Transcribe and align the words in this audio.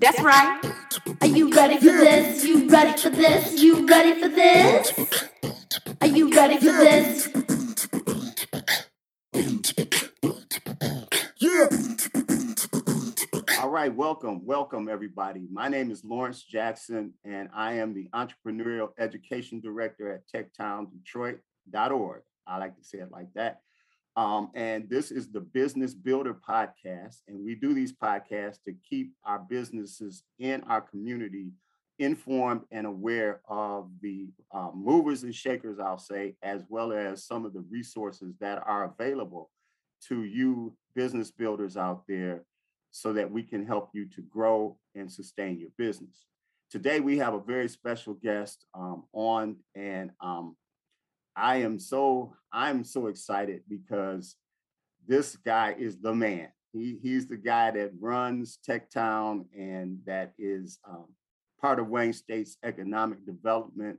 That's 0.00 0.20
right. 0.22 0.60
Are 1.20 1.26
you 1.26 1.50
ready 1.52 1.76
for 1.78 1.86
this? 1.86 2.44
You 2.44 2.68
ready 2.68 3.00
for 3.00 3.10
this? 3.10 3.60
You 3.60 3.84
ready 3.84 4.20
for 4.20 4.28
this? 4.28 4.92
Are 6.00 6.06
you 6.06 6.32
ready 6.32 6.56
for 6.58 6.72
this? 6.72 7.28
All 13.60 13.70
right, 13.70 13.92
welcome, 13.92 14.46
welcome 14.46 14.88
everybody. 14.88 15.48
My 15.50 15.68
name 15.68 15.90
is 15.90 16.04
Lawrence 16.04 16.44
Jackson, 16.44 17.14
and 17.24 17.48
I 17.52 17.72
am 17.74 17.92
the 17.92 18.08
Entrepreneurial 18.14 18.90
Education 18.98 19.60
Director 19.60 20.12
at 20.12 20.22
TechTownDetroit.org. 20.32 22.22
I 22.46 22.58
like 22.58 22.76
to 22.76 22.84
say 22.84 22.98
it 22.98 23.10
like 23.10 23.32
that. 23.34 23.62
Um, 24.16 24.50
and 24.54 24.88
this 24.90 25.10
is 25.10 25.30
the 25.30 25.40
Business 25.40 25.94
Builder 25.94 26.34
Podcast. 26.34 27.22
And 27.28 27.44
we 27.44 27.54
do 27.54 27.72
these 27.72 27.92
podcasts 27.92 28.62
to 28.64 28.74
keep 28.88 29.12
our 29.24 29.38
businesses 29.38 30.24
in 30.38 30.62
our 30.62 30.80
community 30.80 31.52
informed 31.98 32.62
and 32.70 32.86
aware 32.86 33.40
of 33.48 33.90
the 34.00 34.28
uh, 34.52 34.70
movers 34.74 35.24
and 35.24 35.34
shakers, 35.34 35.78
I'll 35.78 35.98
say, 35.98 36.36
as 36.42 36.62
well 36.68 36.92
as 36.92 37.24
some 37.24 37.44
of 37.44 37.52
the 37.52 37.64
resources 37.70 38.34
that 38.40 38.62
are 38.66 38.84
available 38.84 39.50
to 40.08 40.24
you 40.24 40.76
business 40.94 41.30
builders 41.30 41.76
out 41.76 42.02
there 42.08 42.44
so 42.90 43.12
that 43.12 43.30
we 43.30 43.42
can 43.42 43.66
help 43.66 43.90
you 43.92 44.06
to 44.06 44.22
grow 44.22 44.78
and 44.94 45.10
sustain 45.10 45.58
your 45.58 45.70
business. 45.76 46.26
Today, 46.70 47.00
we 47.00 47.18
have 47.18 47.34
a 47.34 47.40
very 47.40 47.68
special 47.68 48.14
guest 48.14 48.66
um, 48.74 49.04
on, 49.12 49.56
and 49.74 50.10
um, 50.20 50.56
I 51.38 51.56
am 51.56 51.78
so 51.78 52.34
I'm 52.52 52.84
so 52.84 53.06
excited 53.06 53.62
because 53.68 54.36
this 55.06 55.36
guy 55.36 55.74
is 55.78 55.98
the 55.98 56.14
man. 56.14 56.48
He, 56.72 56.98
he's 57.02 57.26
the 57.26 57.36
guy 57.36 57.70
that 57.70 57.92
runs 57.98 58.58
TechTown 58.68 59.46
and 59.56 59.98
that 60.06 60.32
is 60.38 60.78
um, 60.88 61.06
part 61.60 61.78
of 61.78 61.88
Wayne 61.88 62.12
State's 62.12 62.56
economic 62.62 63.24
development 63.24 63.98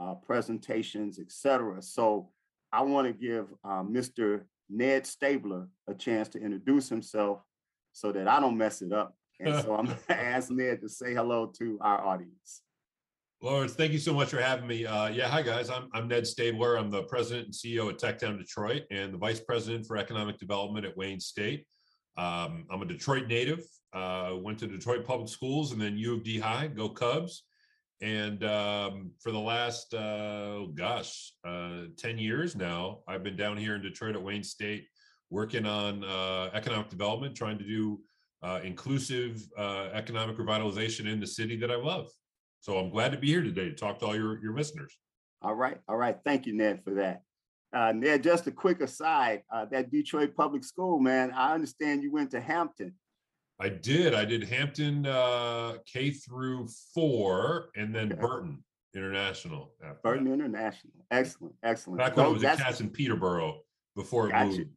uh, 0.00 0.14
presentations, 0.14 1.18
etc. 1.18 1.80
So 1.82 2.30
I 2.72 2.82
want 2.82 3.06
to 3.06 3.12
give 3.12 3.46
uh, 3.64 3.82
Mr. 3.82 4.42
Ned 4.68 5.04
Staebler 5.04 5.68
a 5.88 5.94
chance 5.94 6.28
to 6.30 6.40
introduce 6.40 6.88
himself 6.88 7.40
so 7.92 8.10
that 8.12 8.26
I 8.26 8.40
don't 8.40 8.56
mess 8.56 8.82
it 8.82 8.92
up. 8.92 9.14
And 9.38 9.54
so 9.62 9.74
I'm 9.74 9.86
going 9.86 9.98
to 10.08 10.20
ask 10.20 10.50
Ned 10.50 10.80
to 10.80 10.88
say 10.88 11.14
hello 11.14 11.52
to 11.58 11.78
our 11.80 12.04
audience. 12.04 12.62
Lawrence, 13.42 13.72
thank 13.72 13.90
you 13.90 13.98
so 13.98 14.14
much 14.14 14.28
for 14.28 14.40
having 14.40 14.68
me. 14.68 14.86
Uh, 14.86 15.08
yeah, 15.08 15.26
hi 15.26 15.42
guys. 15.42 15.68
I'm, 15.68 15.88
I'm 15.92 16.06
Ned 16.06 16.22
Staebler. 16.22 16.78
I'm 16.78 16.90
the 16.90 17.02
president 17.02 17.46
and 17.46 17.52
CEO 17.52 17.90
at 17.90 17.98
TechTown 17.98 18.38
Detroit 18.38 18.84
and 18.92 19.12
the 19.12 19.18
vice 19.18 19.40
president 19.40 19.84
for 19.84 19.96
economic 19.96 20.38
development 20.38 20.86
at 20.86 20.96
Wayne 20.96 21.18
State. 21.18 21.66
Um, 22.16 22.66
I'm 22.70 22.82
a 22.82 22.84
Detroit 22.84 23.26
native. 23.26 23.64
Uh, 23.92 24.36
went 24.36 24.60
to 24.60 24.68
Detroit 24.68 25.04
Public 25.04 25.28
Schools 25.28 25.72
and 25.72 25.80
then 25.80 25.96
U 25.96 26.14
of 26.14 26.22
D 26.22 26.38
High. 26.38 26.68
Go 26.68 26.88
Cubs! 26.88 27.42
And 28.00 28.44
um, 28.44 29.10
for 29.18 29.32
the 29.32 29.40
last, 29.40 29.92
uh, 29.92 30.66
gosh, 30.76 31.32
uh, 31.44 31.86
ten 31.96 32.18
years 32.18 32.54
now, 32.54 33.00
I've 33.08 33.24
been 33.24 33.36
down 33.36 33.56
here 33.56 33.74
in 33.74 33.82
Detroit 33.82 34.14
at 34.14 34.22
Wayne 34.22 34.44
State, 34.44 34.86
working 35.30 35.66
on 35.66 36.04
uh, 36.04 36.50
economic 36.54 36.90
development, 36.90 37.34
trying 37.34 37.58
to 37.58 37.64
do 37.64 38.02
uh, 38.44 38.60
inclusive 38.62 39.44
economic 39.58 40.36
revitalization 40.36 41.06
in 41.06 41.18
the 41.18 41.26
city 41.26 41.56
that 41.56 41.72
I 41.72 41.76
love. 41.76 42.08
So 42.62 42.78
I'm 42.78 42.90
glad 42.90 43.10
to 43.10 43.18
be 43.18 43.26
here 43.26 43.42
today 43.42 43.68
to 43.68 43.74
talk 43.74 43.98
to 43.98 44.06
all 44.06 44.14
your, 44.14 44.40
your 44.40 44.54
listeners. 44.54 44.96
All 45.42 45.54
right. 45.54 45.78
All 45.88 45.96
right. 45.96 46.16
Thank 46.24 46.46
you, 46.46 46.54
Ned, 46.54 46.82
for 46.84 46.94
that. 46.94 47.22
Uh, 47.72 47.90
Ned, 47.90 48.22
just 48.22 48.46
a 48.46 48.52
quick 48.52 48.80
aside, 48.80 49.42
uh, 49.52 49.64
that 49.72 49.90
Detroit 49.90 50.36
public 50.36 50.62
school, 50.62 51.00
man, 51.00 51.32
I 51.32 51.54
understand 51.54 52.04
you 52.04 52.12
went 52.12 52.30
to 52.30 52.40
Hampton. 52.40 52.94
I 53.60 53.68
did. 53.68 54.14
I 54.14 54.24
did 54.24 54.44
Hampton 54.44 55.06
uh, 55.06 55.78
K 55.92 56.10
through 56.10 56.68
four 56.94 57.70
and 57.74 57.92
then 57.92 58.12
okay. 58.12 58.20
Burton 58.20 58.62
International. 58.94 59.72
Burton 60.04 60.26
that. 60.26 60.34
International. 60.34 60.92
Excellent. 61.10 61.54
Excellent. 61.64 61.98
Back 61.98 62.16
when 62.16 62.26
Those, 62.26 62.44
it 62.44 62.48
was 62.48 62.60
a 62.60 62.62
Cass 62.62 62.80
in 62.80 62.90
Peterborough 62.90 63.58
before 63.96 64.30
it 64.30 64.46
moved. 64.46 64.70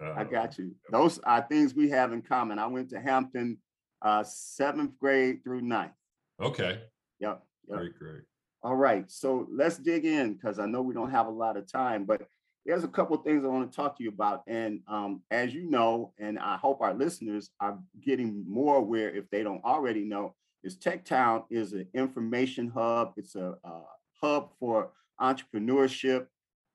Uh, 0.00 0.12
I 0.16 0.22
got 0.22 0.58
you. 0.58 0.76
Those 0.92 1.18
are 1.20 1.44
things 1.50 1.74
we 1.74 1.88
have 1.90 2.12
in 2.12 2.22
common. 2.22 2.60
I 2.60 2.68
went 2.68 2.90
to 2.90 3.00
Hampton 3.00 3.58
uh, 4.00 4.22
seventh 4.22 4.96
grade 5.00 5.42
through 5.42 5.62
ninth. 5.62 5.92
Okay. 6.40 6.82
Yep. 7.22 7.42
yep. 7.68 7.78
Great, 7.78 7.98
great. 7.98 8.22
All 8.62 8.76
right. 8.76 9.10
So 9.10 9.48
let's 9.50 9.78
dig 9.78 10.04
in 10.04 10.34
because 10.34 10.58
I 10.58 10.66
know 10.66 10.82
we 10.82 10.94
don't 10.94 11.10
have 11.10 11.26
a 11.26 11.30
lot 11.30 11.56
of 11.56 11.70
time, 11.70 12.04
but 12.04 12.28
there's 12.64 12.84
a 12.84 12.88
couple 12.88 13.16
of 13.16 13.24
things 13.24 13.44
I 13.44 13.48
want 13.48 13.70
to 13.70 13.74
talk 13.74 13.96
to 13.96 14.04
you 14.04 14.10
about. 14.10 14.42
And 14.46 14.80
um, 14.86 15.22
as 15.30 15.52
you 15.52 15.68
know, 15.68 16.12
and 16.18 16.38
I 16.38 16.56
hope 16.56 16.80
our 16.80 16.94
listeners 16.94 17.50
are 17.60 17.78
getting 18.00 18.44
more 18.48 18.76
aware 18.76 19.14
if 19.14 19.28
they 19.30 19.42
don't 19.42 19.64
already 19.64 20.04
know, 20.04 20.34
is 20.62 20.76
TechTown 20.76 21.44
is 21.50 21.72
an 21.72 21.88
information 21.92 22.68
hub. 22.68 23.14
It's 23.16 23.34
a, 23.34 23.56
a 23.64 23.80
hub 24.20 24.50
for 24.60 24.90
entrepreneurship. 25.20 26.26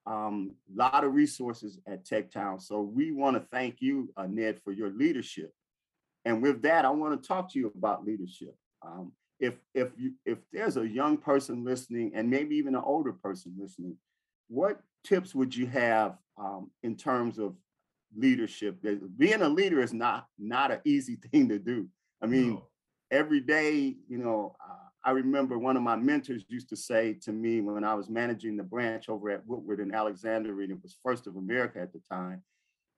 A 0.05 0.11
um, 0.11 0.55
lot 0.73 1.03
of 1.03 1.13
resources 1.13 1.79
at 1.87 2.05
TechTown. 2.05 2.61
So 2.61 2.81
we 2.81 3.11
want 3.11 3.35
to 3.35 3.47
thank 3.49 3.77
you, 3.79 4.11
uh, 4.17 4.27
Ned, 4.27 4.59
for 4.63 4.71
your 4.71 4.89
leadership. 4.89 5.51
And 6.25 6.41
with 6.41 6.61
that, 6.63 6.85
I 6.85 6.89
want 6.89 7.21
to 7.21 7.27
talk 7.27 7.51
to 7.53 7.59
you 7.59 7.71
about 7.75 8.05
leadership. 8.05 8.55
Um, 8.85 9.13
if 9.39 9.55
if 9.73 9.89
you 9.97 10.13
if 10.25 10.39
there's 10.51 10.77
a 10.77 10.87
young 10.87 11.17
person 11.17 11.63
listening 11.63 12.11
and 12.15 12.29
maybe 12.29 12.55
even 12.55 12.75
an 12.75 12.81
older 12.83 13.13
person 13.13 13.53
listening 13.57 13.95
what 14.47 14.79
tips 15.03 15.35
would 15.35 15.55
you 15.55 15.67
have 15.67 16.17
um, 16.39 16.71
in 16.83 16.95
terms 16.95 17.37
of 17.37 17.55
leadership 18.15 18.77
being 19.17 19.41
a 19.41 19.49
leader 19.49 19.81
is 19.81 19.93
not 19.93 20.25
not 20.39 20.71
an 20.71 20.79
easy 20.85 21.15
thing 21.31 21.47
to 21.49 21.59
do 21.59 21.87
i 22.21 22.25
mean 22.25 22.51
no. 22.51 22.67
every 23.11 23.41
day 23.41 23.95
you 24.07 24.17
know 24.17 24.55
uh, 24.65 24.87
i 25.03 25.11
remember 25.11 25.57
one 25.57 25.75
of 25.75 25.83
my 25.83 25.95
mentors 25.95 26.45
used 26.47 26.69
to 26.69 26.75
say 26.75 27.13
to 27.13 27.31
me 27.31 27.61
when 27.61 27.83
i 27.83 27.93
was 27.93 28.09
managing 28.09 28.55
the 28.55 28.63
branch 28.63 29.09
over 29.09 29.29
at 29.29 29.45
woodward 29.45 29.79
in 29.79 29.91
Alexandrine 29.91 30.63
and 30.63 30.71
it 30.71 30.81
was 30.81 30.97
first 31.03 31.27
of 31.27 31.35
america 31.35 31.79
at 31.79 31.91
the 31.91 32.01
time 32.09 32.41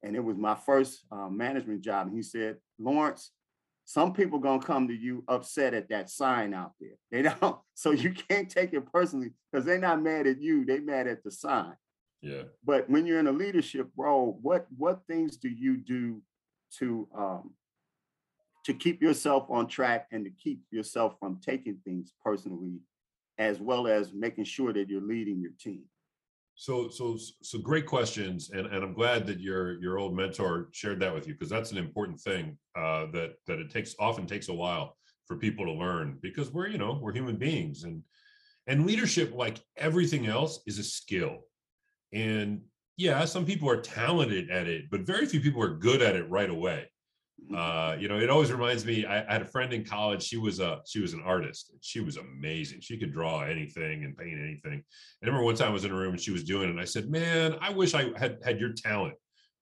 and 0.03 0.15
it 0.15 0.23
was 0.23 0.37
my 0.37 0.55
first 0.55 1.03
uh, 1.11 1.27
management 1.27 1.81
job 1.81 2.07
and 2.07 2.15
he 2.15 2.21
said 2.21 2.57
lawrence 2.77 3.31
some 3.89 4.13
people 4.13 4.37
gonna 4.37 4.61
come 4.61 4.87
to 4.87 4.93
you 4.93 5.23
upset 5.27 5.73
at 5.73 5.89
that 5.89 6.11
sign 6.11 6.53
out 6.53 6.73
there. 6.79 6.91
They 7.11 7.23
don't, 7.23 7.57
so 7.73 7.89
you 7.89 8.11
can't 8.11 8.47
take 8.47 8.71
it 8.73 8.85
personally 8.93 9.31
because 9.51 9.65
they're 9.65 9.79
not 9.79 10.03
mad 10.03 10.27
at 10.27 10.39
you, 10.39 10.63
they 10.63 10.77
mad 10.77 11.07
at 11.07 11.23
the 11.23 11.31
sign. 11.31 11.73
Yeah. 12.21 12.43
But 12.63 12.87
when 12.87 13.07
you're 13.07 13.19
in 13.19 13.25
a 13.25 13.31
leadership 13.31 13.89
role, 13.97 14.37
what 14.43 14.67
what 14.77 15.01
things 15.07 15.37
do 15.37 15.49
you 15.49 15.75
do 15.77 16.21
to 16.77 17.07
um 17.17 17.55
to 18.65 18.75
keep 18.75 19.01
yourself 19.01 19.47
on 19.49 19.65
track 19.65 20.05
and 20.11 20.23
to 20.23 20.29
keep 20.29 20.61
yourself 20.69 21.15
from 21.19 21.39
taking 21.43 21.79
things 21.83 22.13
personally, 22.23 22.81
as 23.39 23.59
well 23.59 23.87
as 23.87 24.13
making 24.13 24.43
sure 24.43 24.71
that 24.71 24.87
you're 24.87 25.01
leading 25.01 25.41
your 25.41 25.53
team? 25.59 25.85
So, 26.61 26.89
so, 26.89 27.17
so 27.41 27.57
great 27.57 27.85
questions, 27.85 28.49
and, 28.49 28.67
and 28.67 28.83
I'm 28.83 28.93
glad 28.93 29.25
that 29.27 29.39
your 29.39 29.81
your 29.81 29.97
old 29.97 30.13
mentor 30.13 30.67
shared 30.73 30.99
that 30.99 31.13
with 31.13 31.25
you 31.25 31.33
because 31.33 31.47
that's 31.47 31.71
an 31.71 31.77
important 31.77 32.19
thing 32.19 32.57
uh, 32.75 33.05
that 33.13 33.35
that 33.47 33.59
it 33.59 33.69
takes 33.69 33.95
often 33.97 34.27
takes 34.27 34.49
a 34.49 34.53
while 34.53 34.97
for 35.25 35.37
people 35.37 35.63
to 35.65 35.71
learn 35.71 36.17
because 36.21 36.51
we're 36.51 36.67
you 36.67 36.77
know 36.77 36.99
we're 37.01 37.13
human 37.13 37.37
beings 37.37 37.85
and 37.85 38.03
and 38.67 38.85
leadership 38.85 39.33
like 39.33 39.61
everything 39.77 40.27
else 40.27 40.59
is 40.67 40.79
a 40.79 40.83
skill, 40.83 41.37
and 42.11 42.59
yeah, 42.97 43.23
some 43.23 43.45
people 43.45 43.69
are 43.69 43.79
talented 43.79 44.49
at 44.49 44.67
it, 44.67 44.91
but 44.91 45.07
very 45.07 45.27
few 45.27 45.39
people 45.39 45.63
are 45.63 45.75
good 45.75 46.01
at 46.01 46.17
it 46.17 46.29
right 46.29 46.49
away. 46.49 46.91
Uh, 47.55 47.95
you 47.99 48.07
know, 48.07 48.19
it 48.19 48.29
always 48.29 48.51
reminds 48.51 48.85
me. 48.85 49.05
I, 49.05 49.27
I, 49.27 49.33
had 49.33 49.41
a 49.41 49.45
friend 49.45 49.73
in 49.73 49.83
college. 49.83 50.21
She 50.21 50.37
was 50.37 50.59
a 50.59 50.81
she 50.85 50.99
was 50.99 51.13
an 51.13 51.21
artist. 51.25 51.73
She 51.81 51.99
was 51.99 52.17
amazing. 52.17 52.81
She 52.81 52.97
could 52.97 53.11
draw 53.11 53.41
anything 53.41 54.03
and 54.03 54.15
paint 54.15 54.39
anything. 54.39 54.73
And 54.73 54.83
I 55.23 55.25
remember 55.25 55.45
one 55.45 55.55
time 55.55 55.69
I 55.69 55.73
was 55.73 55.83
in 55.83 55.91
a 55.91 55.95
room 55.95 56.13
and 56.13 56.21
she 56.21 56.31
was 56.31 56.43
doing 56.43 56.67
it. 56.67 56.71
And 56.71 56.79
I 56.79 56.85
said, 56.85 57.09
"Man, 57.09 57.55
I 57.59 57.71
wish 57.71 57.95
I 57.95 58.11
had 58.17 58.37
had 58.43 58.59
your 58.59 58.73
talent 58.73 59.15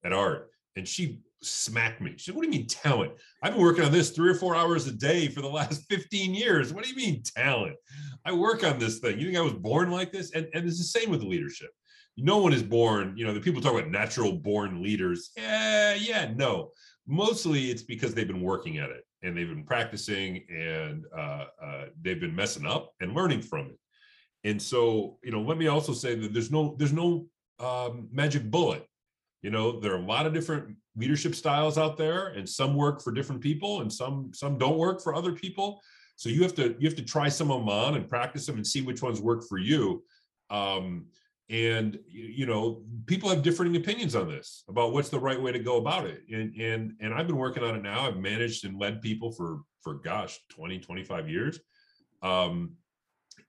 at 0.04 0.12
art." 0.12 0.50
And 0.76 0.86
she 0.86 1.22
smacked 1.42 2.02
me. 2.02 2.12
She 2.18 2.26
said, 2.26 2.36
"What 2.36 2.42
do 2.42 2.48
you 2.50 2.58
mean 2.60 2.68
talent? 2.68 3.14
I've 3.42 3.54
been 3.54 3.62
working 3.62 3.86
on 3.86 3.92
this 3.94 4.10
three 4.10 4.30
or 4.30 4.36
four 4.36 4.56
hours 4.56 4.86
a 4.88 4.92
day 4.92 5.30
for 5.30 5.42
the 5.42 5.48
last 5.48 5.84
15 5.90 6.34
years. 6.34 6.74
What 6.74 6.84
do 6.84 6.90
you 6.90 6.96
mean 6.96 7.24
talent? 7.24 7.78
I 8.26 8.34
work 8.34 8.66
on 8.66 8.80
this 8.80 9.00
thing. 9.00 9.18
You 9.18 9.28
think 9.28 9.38
I 9.38 9.42
was 9.42 9.54
born 9.54 9.92
like 9.92 10.12
this?" 10.12 10.32
And 10.32 10.48
and 10.54 10.68
it's 10.68 10.78
the 10.78 11.00
same 11.00 11.10
with 11.10 11.24
leadership. 11.24 11.70
No 12.18 12.40
one 12.40 12.52
is 12.52 12.64
born. 12.64 13.14
You 13.16 13.26
know, 13.26 13.34
the 13.34 13.40
people 13.40 13.62
talk 13.62 13.74
about 13.74 13.92
natural 13.92 14.34
born 14.34 14.84
leaders. 14.84 15.30
Yeah, 15.38 15.94
yeah, 15.94 16.34
no 16.36 16.72
mostly 17.08 17.72
it's 17.72 17.84
because 17.84 18.14
they've 18.14 18.28
been 18.28 18.42
working 18.42 18.78
at 18.78 18.90
it 18.90 19.06
and 19.24 19.36
they've 19.36 19.48
been 19.48 19.64
practicing 19.64 20.44
and 20.50 21.06
uh, 21.16 21.46
uh, 21.62 21.86
they've 22.02 22.20
been 22.20 22.36
messing 22.36 22.66
up 22.66 22.94
and 23.00 23.14
learning 23.16 23.42
from 23.42 23.68
it. 23.68 23.80
And 24.44 24.62
so 24.62 25.18
you 25.24 25.32
know 25.32 25.42
let 25.42 25.58
me 25.58 25.68
also 25.68 25.94
say 25.94 26.16
that 26.16 26.34
there's 26.34 26.52
no 26.52 26.76
there's 26.78 26.94
no 26.94 27.26
um, 27.60 28.08
magic 28.12 28.50
bullet. 28.52 28.86
You 29.42 29.50
know 29.50 29.80
there 29.80 29.94
are 29.94 30.00
a 30.00 30.06
lot 30.06 30.26
of 30.26 30.34
different 30.34 30.76
leadership 30.96 31.36
styles 31.36 31.78
out 31.78 31.96
there 31.96 32.30
and 32.30 32.48
some 32.48 32.76
work 32.76 33.02
for 33.02 33.12
different 33.12 33.42
people 33.42 33.82
and 33.82 33.92
some 33.92 34.32
some 34.34 34.58
don't 34.58 34.78
work 34.78 35.02
for 35.02 35.16
other 35.16 35.32
people. 35.32 35.82
So 36.16 36.30
you 36.30 36.42
have 36.44 36.56
to 36.56 36.76
you 36.80 36.88
have 36.88 36.98
to 36.98 37.04
try 37.04 37.30
some 37.30 37.52
of 37.52 37.60
them 37.60 37.70
on 37.70 37.96
and 37.96 38.10
practice 38.10 38.46
them 38.46 38.56
and 38.56 38.66
see 38.68 38.82
which 38.82 39.02
ones 39.02 39.22
work 39.22 39.44
for 39.48 39.58
you. 39.58 40.04
Um, 40.50 41.06
and 41.50 41.98
you 42.08 42.46
know 42.46 42.84
people 43.06 43.30
have 43.30 43.42
differing 43.42 43.76
opinions 43.76 44.16
on 44.16 44.28
this 44.28 44.64
about 44.68 44.92
what's 44.92 45.10
the 45.10 45.20
right 45.20 45.42
way 45.42 45.52
to 45.52 45.60
go 45.60 45.78
about 45.78 46.06
it. 46.06 46.24
And 46.32 46.54
and 46.56 46.94
and 47.00 47.14
i've 47.14 47.28
been 47.28 47.38
working 47.38 47.64
on 47.64 47.76
it 47.76 47.84
now. 47.84 48.06
I've 48.06 48.18
managed 48.18 48.66
and 48.66 48.80
led 48.80 49.02
people 49.02 49.32
for 49.32 49.62
for 49.82 49.96
gosh 49.96 50.38
20 50.50 50.80
25 50.80 51.30
years. 51.30 51.60
Um 52.22 52.74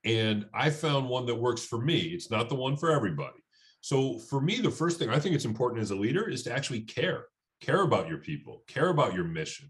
and 0.04 0.46
i 0.54 0.70
found 0.70 1.08
one 1.08 1.26
that 1.26 1.34
works 1.34 1.64
for 1.64 1.80
me. 1.80 1.98
It's 1.98 2.30
not 2.30 2.48
the 2.48 2.54
one 2.54 2.76
for 2.76 2.90
everybody. 2.90 3.38
So 3.80 4.18
for 4.18 4.40
me 4.40 4.60
the 4.60 4.70
first 4.70 4.98
thing 4.98 5.10
i 5.10 5.18
think 5.18 5.34
it's 5.34 5.44
important 5.44 5.82
as 5.82 5.90
a 5.90 5.96
leader 5.96 6.28
is 6.28 6.44
to 6.44 6.52
actually 6.52 6.82
care 6.82 7.26
care 7.60 7.82
about 7.82 8.08
your 8.08 8.18
people 8.18 8.62
care 8.68 8.90
about 8.90 9.14
your 9.14 9.24
mission. 9.24 9.68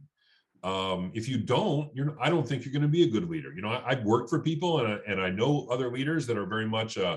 Um, 0.65 1.13
if 1.15 1.29
you 1.29 1.39
don't 1.39 1.89
you're 1.95 2.15
i 2.21 2.29
don't 2.29 2.47
think 2.47 2.65
you're 2.65 2.73
going 2.73 2.83
to 2.83 2.89
be 2.89 3.05
a 3.05 3.11
good 3.11 3.31
leader. 3.31 3.55
You 3.55 3.63
know 3.63 3.71
I, 3.71 3.95
have 3.95 4.05
worked 4.05 4.29
for 4.29 4.41
people 4.41 4.81
and 4.81 4.93
I, 4.93 4.99
and 5.07 5.19
I 5.19 5.31
know 5.31 5.67
other 5.71 5.91
leaders 5.91 6.27
that 6.27 6.37
are 6.37 6.47
very 6.47 6.69
much 6.69 6.99
uh, 6.99 7.17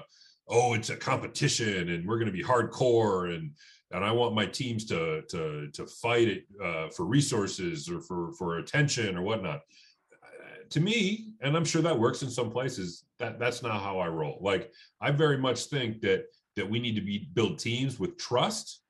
oh, 0.52 0.74
it's 0.74 0.90
a 0.90 0.96
competition 0.96 1.90
and 1.90 2.08
we're 2.08 2.18
going 2.18 2.32
to 2.32 2.34
be 2.34 2.44
hardcore 2.44 3.34
and 3.34 3.52
and 3.94 4.06
I 4.06 4.12
want 4.12 4.36
my 4.36 4.46
teams 4.46 4.86
to 4.86 5.22
to 5.24 5.70
to 5.74 5.86
fight 5.86 6.28
it 6.28 6.46
uh, 6.64 6.90
for 6.90 7.06
resources 7.06 7.90
or 7.90 8.02
for 8.02 8.34
for 8.34 8.58
attention 8.58 9.18
or 9.18 9.22
whatnot. 9.22 9.62
To 10.72 10.80
me, 10.80 11.34
and 11.42 11.58
I'm 11.58 11.66
sure 11.66 11.82
that 11.82 12.00
works 12.00 12.22
in 12.22 12.30
some 12.30 12.50
places. 12.50 13.04
That 13.20 13.40
that's 13.40 13.62
not 13.62 13.82
how 13.82 14.00
I 14.00 14.08
roll. 14.08 14.38
Like 14.42 14.72
I 15.02 15.12
very 15.12 15.38
much 15.38 15.66
think 15.66 16.00
that 16.02 16.26
that 16.56 16.70
we 16.70 16.80
need 16.80 16.96
to 16.96 17.02
be 17.02 17.30
build 17.34 17.60
teams 17.60 18.00
with 18.00 18.18
trust, 18.18 18.82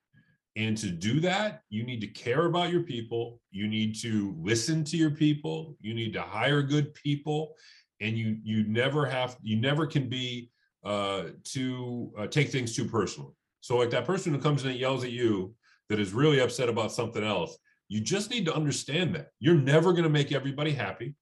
and 0.55 0.77
to 0.77 0.91
do 0.91 1.19
that, 1.21 1.61
you 1.69 1.83
need 1.83 2.01
to 2.01 2.07
care 2.07 2.45
about 2.45 2.71
your 2.71 2.83
people. 2.83 3.39
You 3.49 3.67
need 3.67 3.95
to 4.01 4.35
listen 4.39 4.83
to 4.85 4.97
your 4.97 5.09
people. 5.09 5.75
You 5.81 5.95
need 5.95 6.13
to 6.13 6.21
hire 6.21 6.61
good 6.61 6.93
people, 6.93 7.55
and 7.99 8.15
you 8.15 8.37
you 8.43 8.63
never 8.65 9.07
have 9.07 9.37
you 9.41 9.55
never 9.55 9.87
can 9.87 10.07
be 10.07 10.50
uh, 10.83 11.23
to 11.43 12.11
uh, 12.17 12.27
take 12.27 12.49
things 12.49 12.75
too 12.75 12.85
personally. 12.85 13.33
So, 13.61 13.77
like 13.77 13.91
that 13.91 14.05
person 14.05 14.33
who 14.33 14.39
comes 14.39 14.63
in 14.63 14.71
and 14.71 14.79
yells 14.79 15.03
at 15.03 15.11
you 15.11 15.53
that 15.89 15.99
is 15.99 16.13
really 16.13 16.39
upset 16.39 16.69
about 16.69 16.91
something 16.91 17.23
else, 17.23 17.57
you 17.87 18.01
just 18.01 18.29
need 18.29 18.45
to 18.45 18.55
understand 18.55 19.13
that 19.15 19.27
you're 19.39 19.55
never 19.55 19.91
going 19.91 20.03
to 20.03 20.09
make 20.09 20.31
everybody 20.31 20.71
happy. 20.71 21.13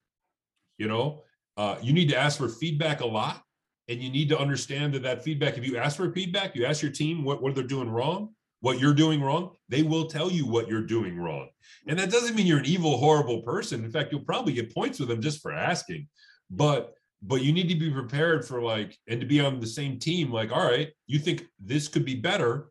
You 0.78 0.88
know, 0.88 1.24
uh, 1.58 1.76
you 1.82 1.92
need 1.92 2.10
to 2.10 2.18
ask 2.18 2.38
for 2.38 2.48
feedback 2.48 3.02
a 3.02 3.06
lot, 3.06 3.42
and 3.90 4.02
you 4.02 4.10
need 4.10 4.30
to 4.30 4.40
understand 4.40 4.94
that 4.94 5.04
that 5.04 5.24
feedback. 5.24 5.58
If 5.58 5.68
you 5.68 5.78
ask 5.78 5.98
for 5.98 6.12
feedback, 6.12 6.56
you 6.56 6.66
ask 6.66 6.82
your 6.82 6.92
team 6.92 7.26
what 7.26 7.42
what 7.42 7.56
they're 7.56 7.64
doing 7.66 7.90
wrong, 7.90 8.30
what 8.62 8.80
you're 8.80 8.94
doing 8.94 9.22
wrong. 9.22 9.52
They 9.68 9.84
will 9.84 10.06
tell 10.06 10.32
you 10.32 10.46
what 10.46 10.70
you're 10.70 10.86
doing 10.86 11.18
wrong, 11.18 11.50
and 11.88 12.00
that 12.00 12.12
doesn't 12.12 12.36
mean 12.36 12.48
you're 12.48 12.60
an 12.60 12.66
evil, 12.66 12.98
horrible 12.98 13.42
person. 13.42 13.84
In 13.84 13.92
fact, 13.92 14.14
you'll 14.14 14.22
probably 14.22 14.54
get 14.54 14.74
points 14.74 15.00
with 15.00 15.10
them 15.10 15.22
just 15.22 15.42
for 15.42 15.52
asking. 15.52 16.08
But 16.50 16.94
but 17.22 17.42
you 17.42 17.52
need 17.52 17.68
to 17.70 17.76
be 17.76 17.92
prepared 17.92 18.46
for 18.46 18.62
like 18.62 18.98
and 19.08 19.20
to 19.20 19.28
be 19.28 19.42
on 19.42 19.60
the 19.60 19.68
same 19.68 20.00
team 20.00 20.32
like 20.32 20.52
all 20.52 20.66
right 20.66 20.90
you 21.08 21.20
think 21.20 21.46
this 21.60 21.88
could 21.88 22.06
be 22.06 22.16
better? 22.16 22.70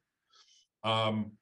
Um 0.85 1.33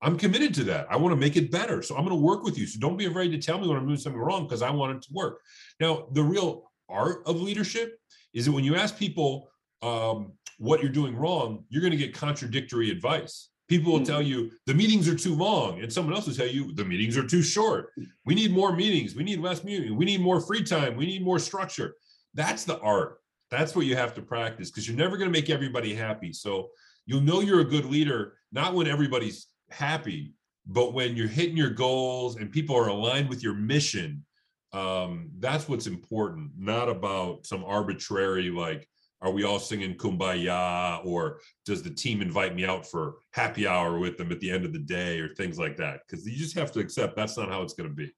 i'm 0.00 0.16
committed 0.16 0.54
to 0.54 0.64
that. 0.64 0.86
I 0.90 0.96
want 0.96 1.12
to 1.12 1.16
make 1.16 1.36
it 1.36 1.50
better 1.50 1.82
so 1.82 1.96
i'm 1.96 2.04
going 2.04 2.16
to 2.16 2.22
work 2.22 2.42
with 2.42 2.58
you. 2.58 2.66
So 2.66 2.78
don't 2.78 2.96
be 2.96 3.06
afraid 3.06 3.30
to 3.30 3.38
tell 3.38 3.58
me 3.58 3.66
when 3.66 3.76
i'm 3.76 3.86
doing 3.86 3.98
something 3.98 4.20
wrong 4.20 4.44
because 4.44 4.62
i 4.62 4.70
want 4.70 4.96
it 4.96 5.02
to 5.02 5.12
work. 5.12 5.40
Now 5.80 6.08
the 6.12 6.22
real 6.22 6.70
art 6.88 7.22
of 7.26 7.40
leadership 7.40 7.98
is 8.34 8.46
that 8.46 8.52
when 8.52 8.64
you 8.64 8.76
ask 8.76 8.96
people 8.98 9.50
um, 9.82 10.32
what 10.58 10.82
you're 10.82 10.92
doing 10.92 11.16
wrong 11.16 11.64
you're 11.68 11.82
going 11.82 11.92
to 11.92 11.96
get 11.96 12.14
contradictory 12.14 12.90
advice. 12.90 13.50
People 13.68 13.92
will 13.92 14.04
tell 14.04 14.22
hmm. 14.22 14.28
you 14.28 14.50
the 14.66 14.74
meetings 14.74 15.08
are 15.08 15.14
too 15.14 15.34
long 15.34 15.80
and 15.82 15.92
someone 15.92 16.14
else 16.14 16.26
will 16.26 16.34
tell 16.34 16.46
you 16.46 16.74
the 16.74 16.84
meetings 16.84 17.16
are 17.16 17.26
too 17.26 17.42
short. 17.42 17.90
We 18.24 18.34
need 18.34 18.50
more 18.50 18.74
meetings. 18.74 19.14
We 19.14 19.24
need 19.24 19.40
less 19.40 19.62
meetings. 19.62 19.92
We 19.92 20.04
need 20.04 20.20
more 20.20 20.40
free 20.40 20.64
time. 20.64 20.96
We 20.96 21.06
need 21.06 21.22
more 21.22 21.38
structure 21.38 21.94
that's 22.34 22.64
the 22.64 22.78
art. 22.80 23.20
That's 23.50 23.74
what 23.74 23.86
you 23.86 23.96
have 23.96 24.14
to 24.14 24.22
practice 24.22 24.70
because 24.70 24.86
you're 24.86 24.96
never 24.96 25.16
going 25.16 25.30
to 25.30 25.38
make 25.38 25.50
everybody 25.50 25.94
happy. 25.94 26.32
So 26.32 26.70
you'll 27.06 27.22
know 27.22 27.40
you're 27.40 27.60
a 27.60 27.64
good 27.64 27.86
leader 27.86 28.34
not 28.52 28.74
when 28.74 28.86
everybody's 28.86 29.46
happy, 29.70 30.34
but 30.66 30.92
when 30.92 31.16
you're 31.16 31.28
hitting 31.28 31.56
your 31.56 31.70
goals 31.70 32.36
and 32.36 32.50
people 32.50 32.76
are 32.76 32.88
aligned 32.88 33.28
with 33.28 33.42
your 33.42 33.54
mission. 33.54 34.24
Um, 34.72 35.30
that's 35.38 35.68
what's 35.68 35.86
important, 35.86 36.52
not 36.58 36.88
about 36.88 37.46
some 37.46 37.64
arbitrary 37.64 38.50
like, 38.50 38.86
are 39.20 39.30
we 39.30 39.44
all 39.44 39.58
singing 39.58 39.96
kumbaya 39.96 41.04
or 41.04 41.40
does 41.64 41.82
the 41.82 41.90
team 41.90 42.22
invite 42.22 42.54
me 42.54 42.64
out 42.64 42.86
for 42.86 43.16
happy 43.32 43.66
hour 43.66 43.98
with 43.98 44.16
them 44.16 44.30
at 44.30 44.40
the 44.40 44.50
end 44.50 44.64
of 44.64 44.72
the 44.72 44.78
day 44.78 45.18
or 45.18 45.28
things 45.34 45.58
like 45.58 45.76
that 45.76 46.00
because 46.06 46.26
you 46.26 46.36
just 46.36 46.56
have 46.56 46.70
to 46.72 46.80
accept 46.80 47.16
that's 47.16 47.36
not 47.36 47.48
how 47.48 47.62
it's 47.62 47.74
going 47.74 47.88
to 47.88 47.94
be 47.94 48.12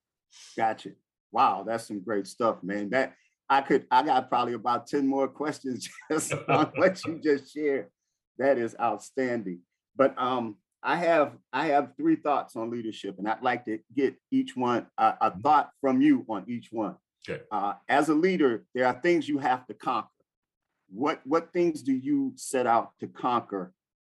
gotcha 0.57 0.91
wow 1.33 1.65
that's 1.67 1.87
some 1.87 2.01
great 2.01 2.27
stuff 2.27 2.63
man 2.63 2.91
that 2.91 3.15
I 3.51 3.63
could, 3.63 3.87
I 3.91 4.05
got 4.05 4.29
probably 4.29 4.55
about 4.55 4.87
10 4.87 5.07
more 5.07 5.27
questions 5.27 5.89
just 6.11 6.33
on 6.49 6.71
what 6.77 7.05
you 7.05 7.19
just 7.19 7.53
shared. 7.53 7.89
That 8.39 8.57
is 8.57 8.77
outstanding. 8.81 9.61
But 9.97 10.15
um, 10.17 10.57
I 10.83 10.97
have 10.97 11.37
I 11.53 11.67
have 11.67 11.93
three 11.97 12.17
thoughts 12.17 12.57
on 12.57 12.71
leadership, 12.71 13.17
and 13.19 13.29
I'd 13.29 13.43
like 13.43 13.65
to 13.67 13.81
get 13.95 14.15
each 14.31 14.57
one 14.57 14.87
uh, 14.97 15.13
a 15.21 15.31
mm-hmm. 15.31 15.41
thought 15.41 15.71
from 15.81 16.01
you 16.01 16.25
on 16.29 16.45
each 16.47 16.69
one. 16.71 16.97
Okay. 17.29 17.43
Uh, 17.53 17.75
as 17.89 18.09
a 18.09 18.15
leader, 18.15 18.65
there 18.75 18.87
are 18.87 18.99
things 19.03 19.29
you 19.29 19.39
have 19.39 19.67
to 19.67 19.75
conquer. 19.75 20.09
What 20.89 21.21
what 21.25 21.53
things 21.53 21.83
do 21.83 21.93
you 21.93 22.33
set 22.37 22.67
out 22.67 22.93
to 23.01 23.09
conquer? 23.09 23.73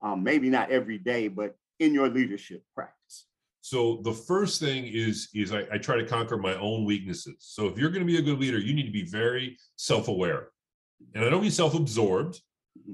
Um, 0.03 0.23
maybe 0.23 0.49
not 0.49 0.71
every 0.71 0.97
day, 0.97 1.27
but 1.27 1.55
in 1.79 1.93
your 1.93 2.09
leadership 2.09 2.63
practice. 2.75 3.00
So 3.61 4.01
the 4.03 4.11
first 4.13 4.59
thing 4.59 4.85
is 4.87 5.29
is 5.33 5.53
I, 5.53 5.65
I 5.71 5.77
try 5.77 5.95
to 5.97 6.05
conquer 6.05 6.37
my 6.37 6.55
own 6.55 6.83
weaknesses. 6.83 7.35
So 7.39 7.67
if 7.67 7.77
you're 7.77 7.91
going 7.91 8.05
to 8.05 8.11
be 8.11 8.17
a 8.17 8.21
good 8.21 8.39
leader, 8.39 8.57
you 8.57 8.73
need 8.73 8.87
to 8.87 8.91
be 8.91 9.05
very 9.05 9.57
self-aware. 9.75 10.49
And 11.13 11.23
I 11.23 11.29
don't 11.29 11.41
mean 11.41 11.51
self-absorbed. 11.51 12.41